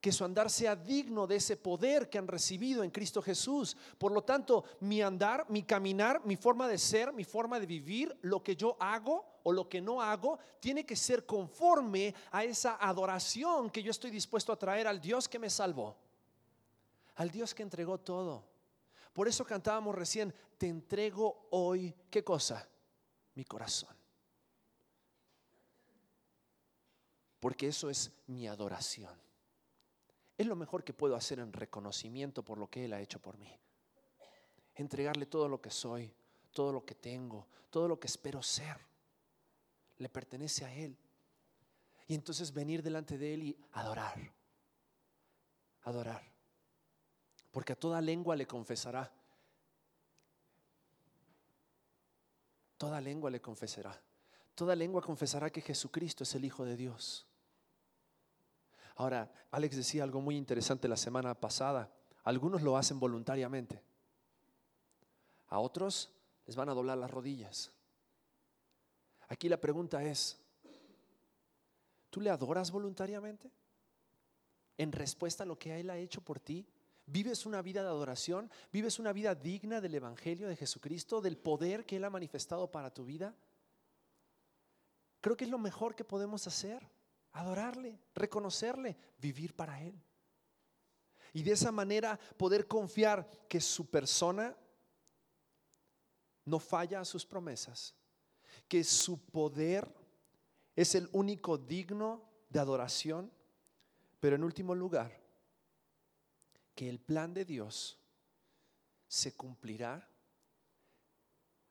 que 0.00 0.12
su 0.12 0.24
andar 0.24 0.50
sea 0.50 0.76
digno 0.76 1.26
de 1.26 1.36
ese 1.36 1.56
poder 1.56 2.08
que 2.08 2.18
han 2.18 2.28
recibido 2.28 2.82
en 2.82 2.90
Cristo 2.90 3.22
Jesús. 3.22 3.76
Por 3.98 4.12
lo 4.12 4.22
tanto, 4.22 4.64
mi 4.80 5.02
andar, 5.02 5.46
mi 5.48 5.62
caminar, 5.62 6.24
mi 6.24 6.36
forma 6.36 6.68
de 6.68 6.78
ser, 6.78 7.12
mi 7.12 7.24
forma 7.24 7.58
de 7.58 7.66
vivir, 7.66 8.16
lo 8.22 8.42
que 8.42 8.56
yo 8.56 8.76
hago 8.78 9.24
o 9.42 9.52
lo 9.52 9.68
que 9.68 9.80
no 9.80 10.02
hago, 10.02 10.38
tiene 10.60 10.84
que 10.84 10.96
ser 10.96 11.24
conforme 11.24 12.14
a 12.30 12.44
esa 12.44 12.76
adoración 12.76 13.70
que 13.70 13.82
yo 13.82 13.90
estoy 13.90 14.10
dispuesto 14.10 14.52
a 14.52 14.58
traer 14.58 14.86
al 14.86 15.00
Dios 15.00 15.28
que 15.28 15.38
me 15.38 15.50
salvó, 15.50 15.96
al 17.16 17.30
Dios 17.30 17.54
que 17.54 17.62
entregó 17.62 17.98
todo. 17.98 18.44
Por 19.12 19.28
eso 19.28 19.44
cantábamos 19.44 19.94
recién, 19.94 20.34
te 20.58 20.68
entrego 20.68 21.48
hoy, 21.50 21.94
¿qué 22.10 22.22
cosa? 22.22 22.68
Mi 23.34 23.44
corazón. 23.44 23.96
Porque 27.40 27.68
eso 27.68 27.88
es 27.88 28.10
mi 28.26 28.46
adoración. 28.46 29.25
Es 30.36 30.46
lo 30.46 30.56
mejor 30.56 30.84
que 30.84 30.92
puedo 30.92 31.16
hacer 31.16 31.38
en 31.38 31.52
reconocimiento 31.52 32.44
por 32.44 32.58
lo 32.58 32.68
que 32.68 32.84
Él 32.84 32.92
ha 32.92 33.00
hecho 33.00 33.20
por 33.20 33.38
mí. 33.38 33.58
Entregarle 34.74 35.26
todo 35.26 35.48
lo 35.48 35.60
que 35.60 35.70
soy, 35.70 36.12
todo 36.52 36.72
lo 36.72 36.84
que 36.84 36.94
tengo, 36.94 37.46
todo 37.70 37.88
lo 37.88 37.98
que 37.98 38.06
espero 38.06 38.42
ser. 38.42 38.76
Le 39.98 40.08
pertenece 40.10 40.64
a 40.66 40.74
Él. 40.74 40.96
Y 42.06 42.14
entonces 42.14 42.52
venir 42.52 42.82
delante 42.82 43.16
de 43.16 43.34
Él 43.34 43.42
y 43.42 43.56
adorar. 43.72 44.30
Adorar. 45.82 46.22
Porque 47.50 47.72
a 47.72 47.76
toda 47.76 48.00
lengua 48.02 48.36
le 48.36 48.46
confesará. 48.46 49.10
Toda 52.76 53.00
lengua 53.00 53.30
le 53.30 53.40
confesará. 53.40 53.98
Toda 54.54 54.76
lengua 54.76 55.00
confesará 55.00 55.48
que 55.50 55.62
Jesucristo 55.62 56.24
es 56.24 56.34
el 56.34 56.44
Hijo 56.44 56.66
de 56.66 56.76
Dios. 56.76 57.26
Ahora, 58.96 59.30
Alex 59.50 59.76
decía 59.76 60.02
algo 60.02 60.20
muy 60.20 60.36
interesante 60.36 60.88
la 60.88 60.96
semana 60.96 61.34
pasada. 61.34 61.92
Algunos 62.24 62.62
lo 62.62 62.76
hacen 62.76 62.98
voluntariamente. 62.98 63.82
A 65.48 65.60
otros 65.60 66.12
les 66.46 66.56
van 66.56 66.68
a 66.70 66.74
doblar 66.74 66.98
las 66.98 67.10
rodillas. 67.10 67.70
Aquí 69.28 69.48
la 69.48 69.60
pregunta 69.60 70.02
es, 70.02 70.38
¿tú 72.10 72.20
le 72.20 72.30
adoras 72.30 72.70
voluntariamente? 72.70 73.50
En 74.78 74.92
respuesta 74.92 75.44
a 75.44 75.46
lo 75.46 75.58
que 75.58 75.78
Él 75.78 75.90
ha 75.90 75.98
hecho 75.98 76.20
por 76.22 76.40
ti. 76.40 76.66
¿Vives 77.06 77.46
una 77.46 77.62
vida 77.62 77.82
de 77.82 77.88
adoración? 77.88 78.50
¿Vives 78.72 78.98
una 78.98 79.12
vida 79.12 79.34
digna 79.34 79.80
del 79.80 79.94
Evangelio 79.94 80.48
de 80.48 80.56
Jesucristo, 80.56 81.20
del 81.20 81.36
poder 81.36 81.84
que 81.84 81.96
Él 81.96 82.04
ha 82.04 82.10
manifestado 82.10 82.70
para 82.70 82.92
tu 82.92 83.04
vida? 83.04 83.34
Creo 85.20 85.36
que 85.36 85.44
es 85.44 85.50
lo 85.50 85.58
mejor 85.58 85.94
que 85.94 86.04
podemos 86.04 86.46
hacer, 86.46 86.88
adorarle, 87.36 87.98
reconocerle, 88.14 88.96
vivir 89.18 89.54
para 89.54 89.82
Él. 89.82 90.00
Y 91.32 91.42
de 91.42 91.52
esa 91.52 91.70
manera 91.70 92.18
poder 92.36 92.66
confiar 92.66 93.28
que 93.48 93.60
su 93.60 93.90
persona 93.90 94.56
no 96.46 96.58
falla 96.58 97.00
a 97.00 97.04
sus 97.04 97.26
promesas, 97.26 97.94
que 98.68 98.82
su 98.82 99.20
poder 99.26 99.94
es 100.74 100.94
el 100.94 101.08
único 101.12 101.58
digno 101.58 102.22
de 102.48 102.58
adoración, 102.58 103.30
pero 104.18 104.36
en 104.36 104.44
último 104.44 104.74
lugar, 104.74 105.20
que 106.74 106.88
el 106.88 107.00
plan 107.00 107.34
de 107.34 107.44
Dios 107.44 107.98
se 109.08 109.34
cumplirá 109.34 110.08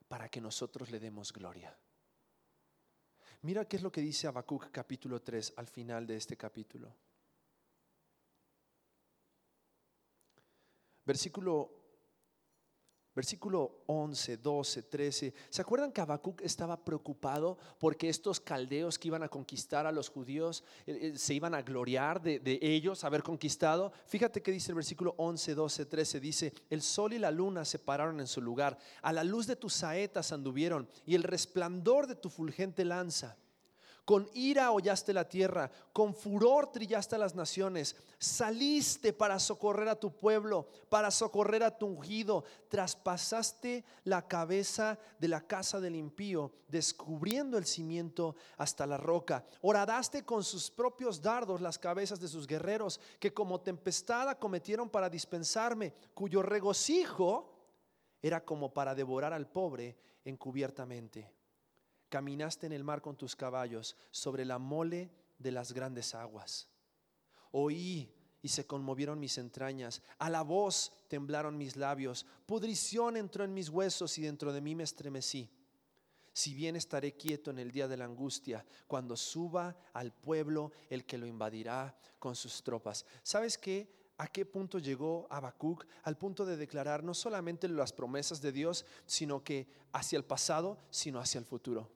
para 0.08 0.30
que 0.30 0.42
nosotros 0.42 0.92
le 0.92 1.00
demos 1.00 1.34
gloria. 1.34 1.76
Mira 3.42 3.66
qué 3.66 3.78
es 3.78 3.84
lo 3.84 3.92
que 3.92 4.02
dice 4.02 4.28
Habacuc 4.28 4.72
capítulo 4.72 5.22
3 5.22 5.54
al 5.58 5.68
final 5.68 6.08
de 6.08 6.18
este 6.18 6.36
capítulo. 6.36 6.96
Versículo 11.06 11.85
Versículo 13.16 13.84
11, 13.86 14.38
12, 14.38 14.84
13. 14.84 15.34
¿Se 15.50 15.62
acuerdan 15.62 15.94
que 15.94 16.02
Habacuc 16.02 16.42
estaba 16.42 16.84
preocupado 16.84 17.58
porque 17.80 18.10
estos 18.10 18.42
caldeos 18.42 19.00
que 19.00 19.08
iban 19.08 19.24
a 19.24 19.30
conquistar 19.30 19.88
a 19.88 19.92
los 19.94 20.10
judíos 20.10 20.66
eh, 20.86 21.14
eh, 21.14 21.18
se 21.18 21.34
iban 21.34 21.56
a 21.56 21.62
gloriar 21.62 22.22
de, 22.22 22.40
de, 22.40 22.60
ellos 22.62 23.06
haber 23.06 23.24
conquistado? 23.24 23.94
Fíjate 24.06 24.42
que 24.42 24.52
dice 24.52 24.72
el 24.72 24.76
versículo 24.76 25.16
11, 25.18 25.56
12, 25.56 25.86
13. 25.86 26.20
Dice: 26.20 26.54
El 26.70 26.82
sol 26.82 27.14
y 27.14 27.20
la 27.20 27.32
luna 27.32 27.64
se 27.64 27.80
pararon 27.80 28.20
en 28.20 28.28
su 28.28 28.42
lugar, 28.42 28.78
a 29.02 29.14
la 29.14 29.24
luz 29.24 29.48
de 29.48 29.56
tus 29.56 29.74
saetas 29.74 30.34
anduvieron 30.34 30.90
y 31.06 31.16
el 31.16 31.24
resplandor 31.24 32.08
de 32.08 32.16
tu 32.16 32.30
fulgente 32.30 32.84
lanza. 32.84 33.38
Con 34.06 34.30
ira 34.36 34.72
hollaste 34.72 35.14
la 35.14 35.28
tierra, 35.28 35.72
con 35.92 36.14
furor 36.14 36.72
trillaste 36.72 37.18
las 37.18 37.34
naciones. 37.34 37.96
Saliste 38.20 39.14
para 39.14 39.40
socorrer 39.40 39.90
a 39.90 40.00
tu 40.00 40.16
pueblo, 40.16 40.68
para 40.90 41.10
socorrer 41.10 41.64
a 41.64 41.76
tu 41.76 41.88
ungido. 41.88 42.44
Traspasaste 42.70 43.84
la 44.04 44.28
cabeza 44.28 45.00
de 45.18 45.28
la 45.28 45.42
casa 45.42 45.80
del 45.80 45.96
impío, 45.96 46.52
descubriendo 46.68 47.58
el 47.58 47.66
cimiento 47.66 48.36
hasta 48.58 48.86
la 48.86 48.98
roca. 48.98 49.44
Horadaste 49.62 50.24
con 50.24 50.44
sus 50.44 50.70
propios 50.70 51.20
dardos 51.20 51.60
las 51.60 51.80
cabezas 51.80 52.20
de 52.20 52.28
sus 52.28 52.46
guerreros, 52.46 53.00
que 53.20 53.34
como 53.34 53.62
tempestad 53.62 54.30
acometieron 54.30 54.88
para 54.88 55.10
dispensarme, 55.10 55.94
cuyo 56.14 56.44
regocijo 56.44 57.56
era 58.22 58.46
como 58.46 58.72
para 58.72 58.94
devorar 58.94 59.34
al 59.34 59.48
pobre 59.48 59.98
encubiertamente. 60.24 61.35
Caminaste 62.10 62.66
en 62.68 62.74
el 62.74 62.84
mar 62.84 63.02
con 63.02 63.16
tus 63.16 63.36
caballos 63.36 63.96
sobre 64.12 64.46
la 64.46 64.60
mole 64.60 65.12
de 65.38 65.52
las 65.52 65.74
grandes 65.74 66.16
aguas. 66.16 66.70
Oí 67.52 68.12
y 68.42 68.50
se 68.50 68.68
conmovieron 68.68 69.20
mis 69.20 69.38
entrañas. 69.40 70.04
A 70.20 70.30
la 70.30 70.44
voz 70.44 70.92
temblaron 71.08 71.58
mis 71.58 71.76
labios. 71.76 72.26
Pudrición 72.46 73.18
entró 73.18 73.44
en 73.44 73.54
mis 73.54 73.70
huesos 73.70 74.18
y 74.20 74.22
dentro 74.22 74.54
de 74.54 74.62
mí 74.62 74.76
me 74.76 74.84
estremecí. 74.84 75.50
Si 76.32 76.54
bien 76.54 76.76
estaré 76.76 77.16
quieto 77.16 77.50
en 77.50 77.60
el 77.60 77.72
día 77.72 77.88
de 77.88 77.98
la 77.98 78.06
angustia, 78.06 78.66
cuando 78.88 79.18
suba 79.18 79.76
al 79.94 80.14
pueblo 80.14 80.74
el 80.90 81.06
que 81.06 81.18
lo 81.18 81.26
invadirá 81.26 81.98
con 82.20 82.36
sus 82.36 82.62
tropas. 82.62 83.06
¿Sabes 83.24 83.58
qué? 83.58 83.90
¿A 84.18 84.28
qué 84.28 84.46
punto 84.46 84.80
llegó 84.80 85.28
Habacuc? 85.30 85.86
Al 86.04 86.18
punto 86.18 86.46
de 86.46 86.58
declarar 86.58 87.04
no 87.04 87.14
solamente 87.14 87.68
las 87.68 87.92
promesas 87.92 88.42
de 88.42 88.52
Dios, 88.52 88.86
sino 89.06 89.44
que 89.44 89.68
hacia 89.92 90.18
el 90.18 90.24
pasado, 90.24 90.78
sino 90.90 91.20
hacia 91.20 91.40
el 91.40 91.46
futuro 91.46 91.90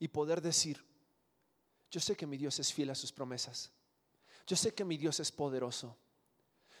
y 0.00 0.08
poder 0.08 0.40
decir, 0.40 0.82
yo 1.90 2.00
sé 2.00 2.16
que 2.16 2.26
mi 2.26 2.36
Dios 2.36 2.58
es 2.58 2.72
fiel 2.72 2.90
a 2.90 2.94
sus 2.94 3.12
promesas. 3.12 3.70
Yo 4.46 4.56
sé 4.56 4.74
que 4.74 4.84
mi 4.84 4.96
Dios 4.96 5.20
es 5.20 5.30
poderoso. 5.30 5.96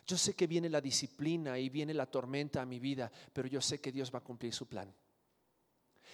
Yo 0.06 0.16
sé 0.16 0.34
que 0.34 0.46
viene 0.46 0.68
la 0.68 0.80
disciplina 0.80 1.58
y 1.58 1.68
viene 1.68 1.94
la 1.94 2.06
tormenta 2.06 2.62
a 2.62 2.66
mi 2.66 2.80
vida, 2.80 3.12
pero 3.32 3.46
yo 3.46 3.60
sé 3.60 3.80
que 3.80 3.92
Dios 3.92 4.12
va 4.12 4.18
a 4.18 4.24
cumplir 4.24 4.54
su 4.54 4.66
plan. 4.66 4.92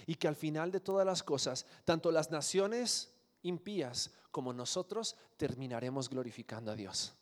Y 0.07 0.17
que 0.17 0.29
al 0.29 0.37
final 0.37 0.73
de 0.73 0.81
todas 0.81 1.07
las 1.07 1.23
cosas, 1.23 1.65
tanto 1.85 2.11
las 2.11 2.31
naciones 2.31 3.15
impías 3.43 4.12
como 4.33 4.53
nosotros 4.53 5.17
terminaremos 5.37 6.11
glorificando 6.11 6.73
a 6.73 6.77
Dios. 6.77 7.15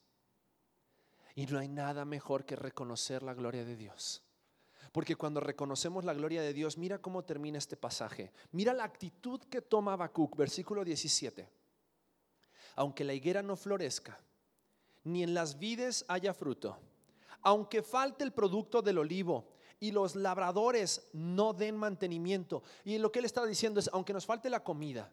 Y 1.35 1.47
no 1.47 1.59
hay 1.59 1.69
nada 1.69 2.05
mejor 2.05 2.45
que 2.45 2.57
reconocer 2.57 3.23
la 3.23 3.35
gloria 3.35 3.65
de 3.65 3.77
Dios. 3.77 4.23
Porque 4.93 5.17
cuando 5.17 5.41
reconocemos 5.41 6.05
la 6.05 6.15
gloria 6.15 6.43
de 6.43 6.53
Dios, 6.53 6.79
mira 6.79 6.99
cómo 6.99 7.25
termina 7.25 7.59
este 7.59 7.77
pasaje. 7.77 8.33
Mira 8.53 8.73
la 8.73 8.85
actitud 8.85 9.41
que 9.51 9.61
toma 9.61 9.95
Habacuc, 9.95 10.37
versículo 10.37 10.85
17. 10.85 11.49
Aunque 12.77 13.03
la 13.03 13.15
higuera 13.15 13.43
no 13.43 13.57
florezca, 13.57 14.19
ni 15.03 15.23
en 15.23 15.35
las 15.35 15.59
vides 15.59 16.05
haya 16.09 16.33
fruto, 16.33 16.79
aunque 17.43 17.83
falte 17.83 18.25
el 18.25 18.33
producto 18.33 18.83
del 18.83 18.99
olivo 18.99 19.49
y 19.81 19.91
los 19.91 20.15
labradores 20.15 21.09
no 21.13 21.53
den 21.53 21.77
mantenimiento. 21.77 22.63
Y 22.85 22.99
lo 22.99 23.11
que 23.11 23.19
él 23.19 23.25
está 23.25 23.45
diciendo 23.45 23.81
es, 23.81 23.91
aunque 23.93 24.13
nos 24.13 24.27
falte 24.27 24.49
la 24.49 24.63
comida, 24.63 25.13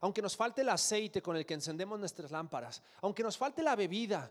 aunque 0.00 0.22
nos 0.22 0.36
falte 0.36 0.60
el 0.60 0.68
aceite 0.68 1.22
con 1.22 1.36
el 1.36 1.46
que 1.46 1.54
encendemos 1.54 1.98
nuestras 1.98 2.30
lámparas, 2.30 2.82
aunque 3.00 3.22
nos 3.22 3.36
falte 3.36 3.62
la 3.62 3.74
bebida, 3.74 4.30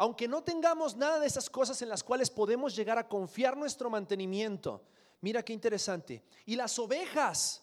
aunque 0.00 0.26
no 0.26 0.42
tengamos 0.42 0.96
nada 0.96 1.20
de 1.20 1.26
esas 1.26 1.50
cosas 1.50 1.82
en 1.82 1.90
las 1.90 2.02
cuales 2.02 2.30
podemos 2.30 2.74
llegar 2.74 2.96
a 2.96 3.06
confiar 3.06 3.54
nuestro 3.54 3.90
mantenimiento, 3.90 4.82
mira 5.20 5.42
qué 5.42 5.52
interesante, 5.52 6.24
y 6.46 6.56
las 6.56 6.78
ovejas 6.78 7.62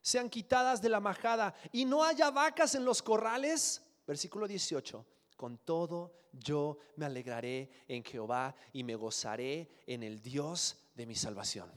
sean 0.00 0.30
quitadas 0.30 0.80
de 0.80 0.88
la 0.88 1.00
majada 1.00 1.54
y 1.72 1.84
no 1.84 2.02
haya 2.02 2.30
vacas 2.30 2.74
en 2.76 2.86
los 2.86 3.02
corrales, 3.02 3.82
versículo 4.06 4.48
18, 4.48 5.04
con 5.36 5.58
todo 5.58 6.14
yo 6.32 6.78
me 6.96 7.04
alegraré 7.04 7.70
en 7.88 8.02
Jehová 8.02 8.54
y 8.72 8.82
me 8.82 8.94
gozaré 8.94 9.68
en 9.86 10.02
el 10.02 10.22
Dios 10.22 10.78
de 10.94 11.04
mi 11.04 11.14
salvación. 11.14 11.70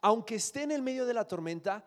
Aunque 0.00 0.34
esté 0.34 0.64
en 0.64 0.72
el 0.72 0.82
medio 0.82 1.06
de 1.06 1.14
la 1.14 1.28
tormenta, 1.28 1.84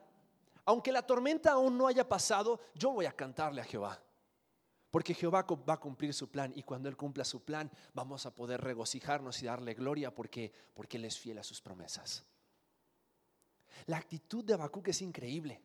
aunque 0.64 0.94
la 0.94 1.06
tormenta 1.06 1.52
aún 1.52 1.78
no 1.78 1.88
haya 1.88 2.08
pasado, 2.08 2.62
yo 2.74 2.92
voy 2.92 3.06
a 3.06 3.12
cantarle 3.12 3.60
a 3.60 3.66
Jehová. 3.66 4.02
Porque 4.96 5.14
Jehová 5.14 5.46
va 5.68 5.74
a 5.74 5.80
cumplir 5.82 6.14
su 6.14 6.30
plan 6.30 6.54
y 6.56 6.64
cuando 6.64 6.88
Él 6.88 6.96
cumpla 6.96 7.26
su 7.26 7.44
plan 7.44 7.70
vamos 7.94 8.26
a 8.26 8.34
poder 8.34 8.62
regocijarnos 8.62 9.44
y 9.44 9.46
darle 9.46 9.74
gloria 9.74 10.16
porque, 10.16 10.54
porque 10.74 10.96
Él 10.96 11.04
es 11.04 11.20
fiel 11.20 11.38
a 11.38 11.44
sus 11.44 11.60
promesas. 11.60 12.24
La 13.88 13.98
actitud 13.98 14.42
de 14.46 14.54
Habacuc 14.54 14.88
es 14.88 15.02
increíble. 15.02 15.62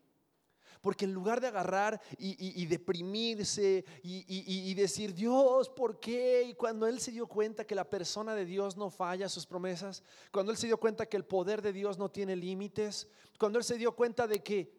Porque 0.81 1.05
en 1.05 1.13
lugar 1.13 1.41
de 1.41 1.47
agarrar 1.47 2.01
y, 2.19 2.67
deprimirse 2.67 3.85
y, 4.03 4.25
y, 4.27 4.75
decir, 4.75 5.15
Dios, 5.15 5.69
¿por 5.69 6.01
qué? 6.01 6.43
Y 6.43 6.55
cuando 6.55 6.89
él 6.89 6.99
se 6.99 7.13
dio 7.13 7.29
cuenta 7.29 7.65
que 7.65 7.77
la 7.77 7.89
persona 7.89 8.35
de 8.35 8.45
Dios 8.45 8.77
no 8.77 8.91
falla 8.91 9.29
sus 9.29 9.47
promesas, 9.47 10.03
cuando 10.33 10.51
él 10.51 10.59
se 10.59 10.67
dio 10.67 10.81
cuenta 10.81 11.07
que 11.07 11.17
el 11.17 11.25
poder 11.25 11.63
de 11.63 11.73
Dios 11.73 11.99
no 11.99 12.11
tiene 12.11 12.35
límites, 12.35 13.07
cuando 13.39 13.61
él 13.61 13.65
se 13.65 13.79
dio 13.79 13.95
cuenta 13.95 14.27
de 14.27 14.43
que 14.43 14.75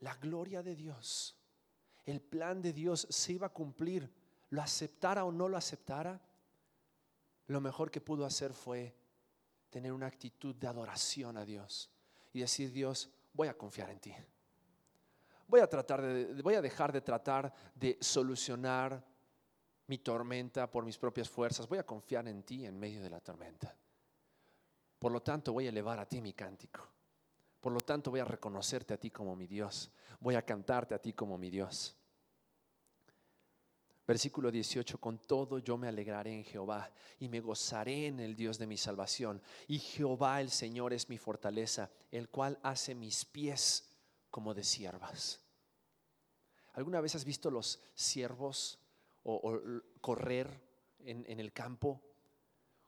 la 0.00 0.16
gloria 0.16 0.60
de 0.60 0.74
Dios 0.74 1.38
el 2.04 2.20
plan 2.20 2.60
de 2.60 2.72
Dios 2.72 3.06
se 3.10 3.32
iba 3.32 3.46
a 3.46 3.52
cumplir, 3.52 4.10
lo 4.50 4.62
aceptara 4.62 5.24
o 5.24 5.32
no 5.32 5.48
lo 5.48 5.56
aceptara, 5.56 6.20
lo 7.46 7.60
mejor 7.60 7.90
que 7.90 8.00
pudo 8.00 8.24
hacer 8.24 8.52
fue 8.52 8.94
tener 9.70 9.92
una 9.92 10.06
actitud 10.06 10.54
de 10.54 10.66
adoración 10.66 11.36
a 11.36 11.44
Dios 11.44 11.90
y 12.32 12.40
decir, 12.40 12.72
Dios, 12.72 13.10
voy 13.32 13.48
a 13.48 13.56
confiar 13.56 13.90
en 13.90 14.00
ti. 14.00 14.14
Voy 15.46 15.60
a 15.60 15.66
tratar 15.68 16.00
de, 16.00 16.42
voy 16.42 16.54
a 16.54 16.62
dejar 16.62 16.92
de 16.92 17.00
tratar 17.00 17.52
de 17.74 17.98
solucionar 18.00 19.04
mi 19.86 19.98
tormenta 19.98 20.70
por 20.70 20.84
mis 20.84 20.96
propias 20.96 21.28
fuerzas. 21.28 21.68
Voy 21.68 21.78
a 21.78 21.84
confiar 21.84 22.26
en 22.28 22.42
ti 22.42 22.64
en 22.64 22.78
medio 22.78 23.02
de 23.02 23.10
la 23.10 23.20
tormenta. 23.20 23.76
Por 24.98 25.12
lo 25.12 25.20
tanto, 25.20 25.52
voy 25.52 25.66
a 25.66 25.68
elevar 25.68 25.98
a 25.98 26.08
ti 26.08 26.20
mi 26.20 26.32
cántico. 26.32 26.93
Por 27.64 27.72
lo 27.72 27.80
tanto, 27.80 28.10
voy 28.10 28.20
a 28.20 28.26
reconocerte 28.26 28.92
a 28.92 28.98
ti 28.98 29.10
como 29.10 29.34
mi 29.34 29.46
Dios. 29.46 29.90
Voy 30.20 30.34
a 30.34 30.44
cantarte 30.44 30.94
a 30.94 30.98
ti 30.98 31.14
como 31.14 31.38
mi 31.38 31.48
Dios. 31.48 31.96
Versículo 34.06 34.50
18, 34.50 35.00
con 35.00 35.16
todo 35.16 35.56
yo 35.60 35.78
me 35.78 35.88
alegraré 35.88 36.34
en 36.34 36.44
Jehová 36.44 36.92
y 37.18 37.30
me 37.30 37.40
gozaré 37.40 38.08
en 38.08 38.20
el 38.20 38.36
Dios 38.36 38.58
de 38.58 38.66
mi 38.66 38.76
salvación. 38.76 39.40
Y 39.66 39.78
Jehová 39.78 40.42
el 40.42 40.50
Señor 40.50 40.92
es 40.92 41.08
mi 41.08 41.16
fortaleza, 41.16 41.90
el 42.10 42.28
cual 42.28 42.58
hace 42.62 42.94
mis 42.94 43.24
pies 43.24 43.88
como 44.30 44.52
de 44.52 44.62
siervas. 44.62 45.40
¿Alguna 46.74 47.00
vez 47.00 47.14
has 47.14 47.24
visto 47.24 47.50
los 47.50 47.80
ciervos 47.94 48.78
o, 49.22 49.62
correr 50.02 50.60
en 50.98 51.40
el 51.40 51.54
campo? 51.54 52.02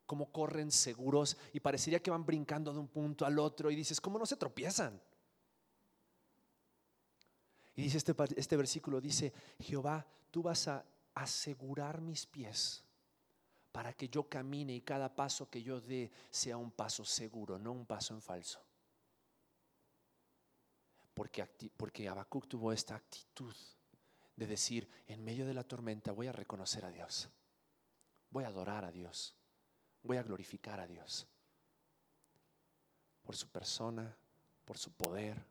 Cómo 0.06 0.30
corren 0.30 0.70
seguros 0.70 1.36
y 1.52 1.60
parecería 1.60 2.00
que 2.00 2.10
van 2.10 2.24
brincando 2.24 2.72
de 2.72 2.78
un 2.78 2.88
punto 2.88 3.26
al 3.26 3.38
otro 3.38 3.70
y 3.70 3.76
dices, 3.76 4.00
¿cómo 4.00 4.18
no 4.18 4.26
se 4.26 4.36
tropiezan? 4.36 5.00
Y 7.76 7.82
dice 7.82 7.98
este, 7.98 8.14
este 8.36 8.56
versículo, 8.56 9.00
dice, 9.00 9.32
Jehová, 9.58 10.06
tú 10.30 10.42
vas 10.42 10.66
a 10.68 10.84
asegurar 11.14 12.00
mis 12.00 12.26
pies 12.26 12.82
para 13.76 13.92
que 13.92 14.08
yo 14.08 14.26
camine 14.26 14.74
y 14.74 14.80
cada 14.80 15.14
paso 15.14 15.50
que 15.50 15.62
yo 15.62 15.82
dé 15.82 16.10
sea 16.30 16.56
un 16.56 16.70
paso 16.70 17.04
seguro, 17.04 17.58
no 17.58 17.72
un 17.72 17.84
paso 17.84 18.14
en 18.14 18.22
falso. 18.22 18.58
Porque, 21.12 21.46
porque 21.76 22.08
Habacuc 22.08 22.48
tuvo 22.48 22.72
esta 22.72 22.94
actitud 22.94 23.54
de 24.34 24.46
decir, 24.46 24.88
en 25.06 25.22
medio 25.22 25.46
de 25.46 25.52
la 25.52 25.62
tormenta 25.62 26.12
voy 26.12 26.26
a 26.26 26.32
reconocer 26.32 26.86
a 26.86 26.90
Dios, 26.90 27.28
voy 28.30 28.44
a 28.44 28.48
adorar 28.48 28.86
a 28.86 28.90
Dios, 28.90 29.35
voy 30.06 30.16
a 30.16 30.22
glorificar 30.22 30.80
a 30.80 30.86
Dios 30.86 31.26
por 33.22 33.36
su 33.36 33.48
persona, 33.48 34.16
por 34.64 34.78
su 34.78 34.92
poder, 34.92 35.44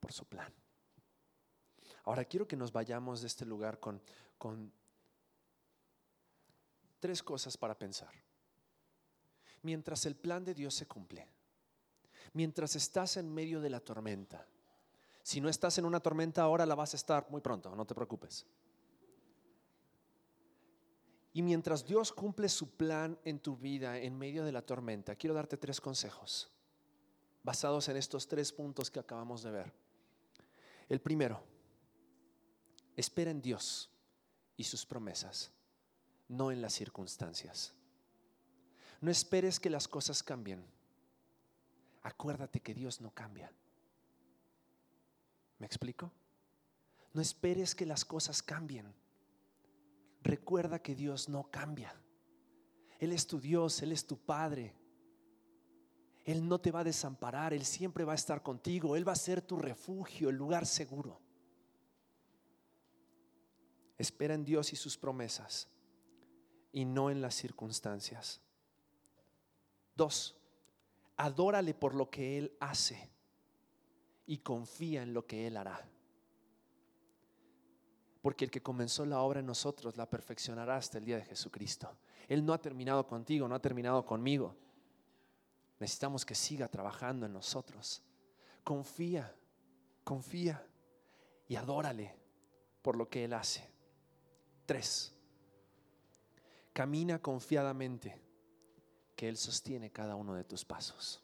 por 0.00 0.12
su 0.12 0.24
plan. 0.24 0.52
Ahora 2.04 2.24
quiero 2.24 2.46
que 2.46 2.56
nos 2.56 2.72
vayamos 2.72 3.20
de 3.20 3.26
este 3.26 3.44
lugar 3.44 3.80
con, 3.80 4.00
con 4.38 4.72
tres 7.00 7.22
cosas 7.22 7.56
para 7.56 7.76
pensar. 7.76 8.12
Mientras 9.62 10.06
el 10.06 10.16
plan 10.16 10.44
de 10.44 10.54
Dios 10.54 10.74
se 10.74 10.86
cumple, 10.86 11.28
mientras 12.32 12.76
estás 12.76 13.16
en 13.16 13.32
medio 13.32 13.60
de 13.60 13.70
la 13.70 13.80
tormenta, 13.80 14.46
si 15.22 15.40
no 15.40 15.48
estás 15.48 15.76
en 15.78 15.84
una 15.84 16.00
tormenta 16.00 16.42
ahora, 16.42 16.64
la 16.64 16.74
vas 16.74 16.94
a 16.94 16.96
estar 16.96 17.28
muy 17.30 17.40
pronto, 17.40 17.74
no 17.74 17.84
te 17.84 17.94
preocupes. 17.94 18.46
Y 21.38 21.42
mientras 21.42 21.86
Dios 21.86 22.12
cumple 22.12 22.48
su 22.48 22.68
plan 22.76 23.16
en 23.24 23.38
tu 23.38 23.56
vida 23.56 23.96
en 23.96 24.18
medio 24.18 24.44
de 24.44 24.50
la 24.50 24.60
tormenta, 24.60 25.14
quiero 25.14 25.34
darte 25.36 25.56
tres 25.56 25.80
consejos 25.80 26.50
basados 27.44 27.88
en 27.88 27.96
estos 27.96 28.26
tres 28.26 28.52
puntos 28.52 28.90
que 28.90 28.98
acabamos 28.98 29.44
de 29.44 29.52
ver. 29.52 29.72
El 30.88 31.00
primero, 31.00 31.40
espera 32.96 33.30
en 33.30 33.40
Dios 33.40 33.88
y 34.56 34.64
sus 34.64 34.84
promesas, 34.84 35.52
no 36.26 36.50
en 36.50 36.60
las 36.60 36.72
circunstancias. 36.72 37.72
No 39.00 39.08
esperes 39.08 39.60
que 39.60 39.70
las 39.70 39.86
cosas 39.86 40.24
cambien. 40.24 40.66
Acuérdate 42.02 42.58
que 42.58 42.74
Dios 42.74 43.00
no 43.00 43.14
cambia. 43.14 43.52
¿Me 45.60 45.66
explico? 45.66 46.10
No 47.12 47.22
esperes 47.22 47.76
que 47.76 47.86
las 47.86 48.04
cosas 48.04 48.42
cambien. 48.42 48.92
Recuerda 50.22 50.80
que 50.80 50.94
Dios 50.94 51.28
no 51.28 51.50
cambia. 51.50 51.94
Él 52.98 53.12
es 53.12 53.26
tu 53.26 53.40
Dios, 53.40 53.82
Él 53.82 53.92
es 53.92 54.06
tu 54.06 54.18
Padre. 54.18 54.74
Él 56.24 56.46
no 56.46 56.60
te 56.60 56.70
va 56.70 56.80
a 56.80 56.84
desamparar, 56.84 57.54
Él 57.54 57.64
siempre 57.64 58.04
va 58.04 58.12
a 58.12 58.16
estar 58.16 58.42
contigo, 58.42 58.96
Él 58.96 59.06
va 59.06 59.12
a 59.12 59.16
ser 59.16 59.40
tu 59.40 59.56
refugio, 59.56 60.28
el 60.28 60.36
lugar 60.36 60.66
seguro. 60.66 61.20
Espera 63.96 64.34
en 64.34 64.44
Dios 64.44 64.72
y 64.72 64.76
sus 64.76 64.96
promesas 64.96 65.68
y 66.72 66.84
no 66.84 67.10
en 67.10 67.22
las 67.22 67.34
circunstancias. 67.34 68.40
Dos, 69.96 70.36
adórale 71.16 71.74
por 71.74 71.94
lo 71.94 72.10
que 72.10 72.38
Él 72.38 72.56
hace 72.60 73.10
y 74.26 74.38
confía 74.38 75.02
en 75.02 75.14
lo 75.14 75.26
que 75.26 75.46
Él 75.46 75.56
hará. 75.56 75.88
Porque 78.20 78.44
el 78.44 78.50
que 78.50 78.62
comenzó 78.62 79.06
la 79.06 79.20
obra 79.20 79.40
en 79.40 79.46
nosotros 79.46 79.96
la 79.96 80.08
perfeccionará 80.08 80.76
hasta 80.76 80.98
el 80.98 81.04
día 81.04 81.16
de 81.16 81.24
Jesucristo. 81.24 81.96
Él 82.28 82.44
no 82.44 82.52
ha 82.52 82.60
terminado 82.60 83.06
contigo, 83.06 83.46
no 83.48 83.54
ha 83.54 83.60
terminado 83.60 84.04
conmigo. 84.04 84.56
Necesitamos 85.78 86.24
que 86.26 86.34
siga 86.34 86.68
trabajando 86.68 87.26
en 87.26 87.32
nosotros. 87.32 88.02
Confía, 88.64 89.34
confía 90.04 90.66
y 91.46 91.56
adórale 91.56 92.14
por 92.82 92.96
lo 92.96 93.08
que 93.08 93.24
Él 93.24 93.32
hace. 93.32 93.70
Tres, 94.66 95.14
camina 96.72 97.20
confiadamente 97.20 98.20
que 99.16 99.28
Él 99.28 99.36
sostiene 99.36 99.90
cada 99.90 100.14
uno 100.14 100.34
de 100.34 100.44
tus 100.44 100.64
pasos. 100.64 101.22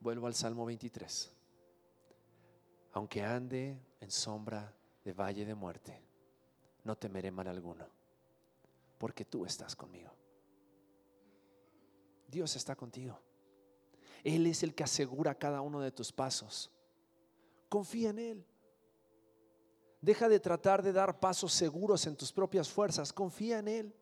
Vuelvo 0.00 0.26
al 0.26 0.34
Salmo 0.34 0.64
23. 0.64 1.30
Aunque 2.92 3.22
ande 3.22 3.78
en 4.00 4.10
sombra 4.10 4.74
de 5.04 5.12
valle 5.12 5.44
de 5.44 5.54
muerte, 5.54 6.00
no 6.84 6.96
temeré 6.96 7.30
mal 7.30 7.48
alguno, 7.48 7.86
porque 8.98 9.24
tú 9.24 9.44
estás 9.44 9.74
conmigo. 9.74 10.10
Dios 12.28 12.56
está 12.56 12.74
contigo. 12.74 13.18
Él 14.24 14.46
es 14.46 14.62
el 14.62 14.74
que 14.74 14.84
asegura 14.84 15.34
cada 15.34 15.60
uno 15.60 15.80
de 15.80 15.90
tus 15.90 16.12
pasos. 16.12 16.70
Confía 17.68 18.10
en 18.10 18.18
Él. 18.18 18.46
Deja 20.00 20.28
de 20.28 20.40
tratar 20.40 20.82
de 20.82 20.92
dar 20.92 21.20
pasos 21.20 21.52
seguros 21.52 22.06
en 22.06 22.16
tus 22.16 22.32
propias 22.32 22.68
fuerzas. 22.70 23.12
Confía 23.12 23.58
en 23.58 23.68
Él. 23.68 23.94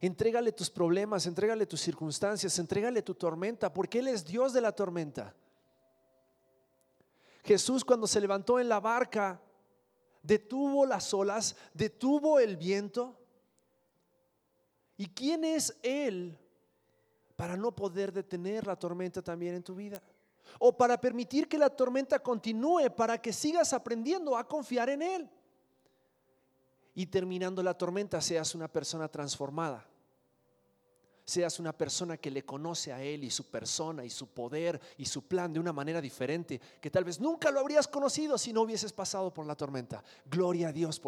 Entrégale 0.00 0.52
tus 0.52 0.70
problemas, 0.70 1.26
entrégale 1.26 1.66
tus 1.66 1.80
circunstancias, 1.80 2.58
entrégale 2.58 3.02
tu 3.02 3.14
tormenta, 3.14 3.72
porque 3.72 3.98
Él 3.98 4.08
es 4.08 4.24
Dios 4.24 4.52
de 4.52 4.60
la 4.60 4.72
tormenta. 4.72 5.34
Jesús 7.48 7.82
cuando 7.82 8.06
se 8.06 8.20
levantó 8.20 8.60
en 8.60 8.68
la 8.68 8.78
barca, 8.78 9.40
detuvo 10.22 10.84
las 10.84 11.14
olas, 11.14 11.56
detuvo 11.72 12.38
el 12.38 12.58
viento. 12.58 13.18
¿Y 14.98 15.06
quién 15.06 15.44
es 15.44 15.74
Él 15.82 16.38
para 17.36 17.56
no 17.56 17.74
poder 17.74 18.12
detener 18.12 18.66
la 18.66 18.76
tormenta 18.76 19.22
también 19.22 19.54
en 19.54 19.62
tu 19.62 19.74
vida? 19.74 20.02
O 20.58 20.76
para 20.76 21.00
permitir 21.00 21.48
que 21.48 21.56
la 21.56 21.70
tormenta 21.70 22.18
continúe, 22.18 22.94
para 22.94 23.16
que 23.16 23.32
sigas 23.32 23.72
aprendiendo 23.72 24.36
a 24.36 24.46
confiar 24.46 24.90
en 24.90 25.00
Él. 25.00 25.30
Y 26.94 27.06
terminando 27.06 27.62
la 27.62 27.72
tormenta 27.72 28.20
seas 28.20 28.54
una 28.54 28.68
persona 28.68 29.08
transformada. 29.08 29.87
Seas 31.28 31.60
una 31.60 31.76
persona 31.76 32.16
que 32.16 32.30
le 32.30 32.46
conoce 32.46 32.90
a 32.90 33.02
Él 33.02 33.22
y 33.22 33.30
su 33.30 33.50
persona 33.50 34.02
y 34.02 34.08
su 34.08 34.28
poder 34.28 34.80
y 34.96 35.04
su 35.04 35.28
plan 35.28 35.52
de 35.52 35.60
una 35.60 35.74
manera 35.74 36.00
diferente, 36.00 36.58
que 36.80 36.90
tal 36.90 37.04
vez 37.04 37.20
nunca 37.20 37.50
lo 37.50 37.60
habrías 37.60 37.86
conocido 37.86 38.38
si 38.38 38.50
no 38.50 38.62
hubieses 38.62 38.94
pasado 38.94 39.34
por 39.34 39.44
la 39.44 39.54
tormenta. 39.54 40.02
Gloria 40.24 40.68
a 40.68 40.72
Dios 40.72 40.98
por 40.98 41.06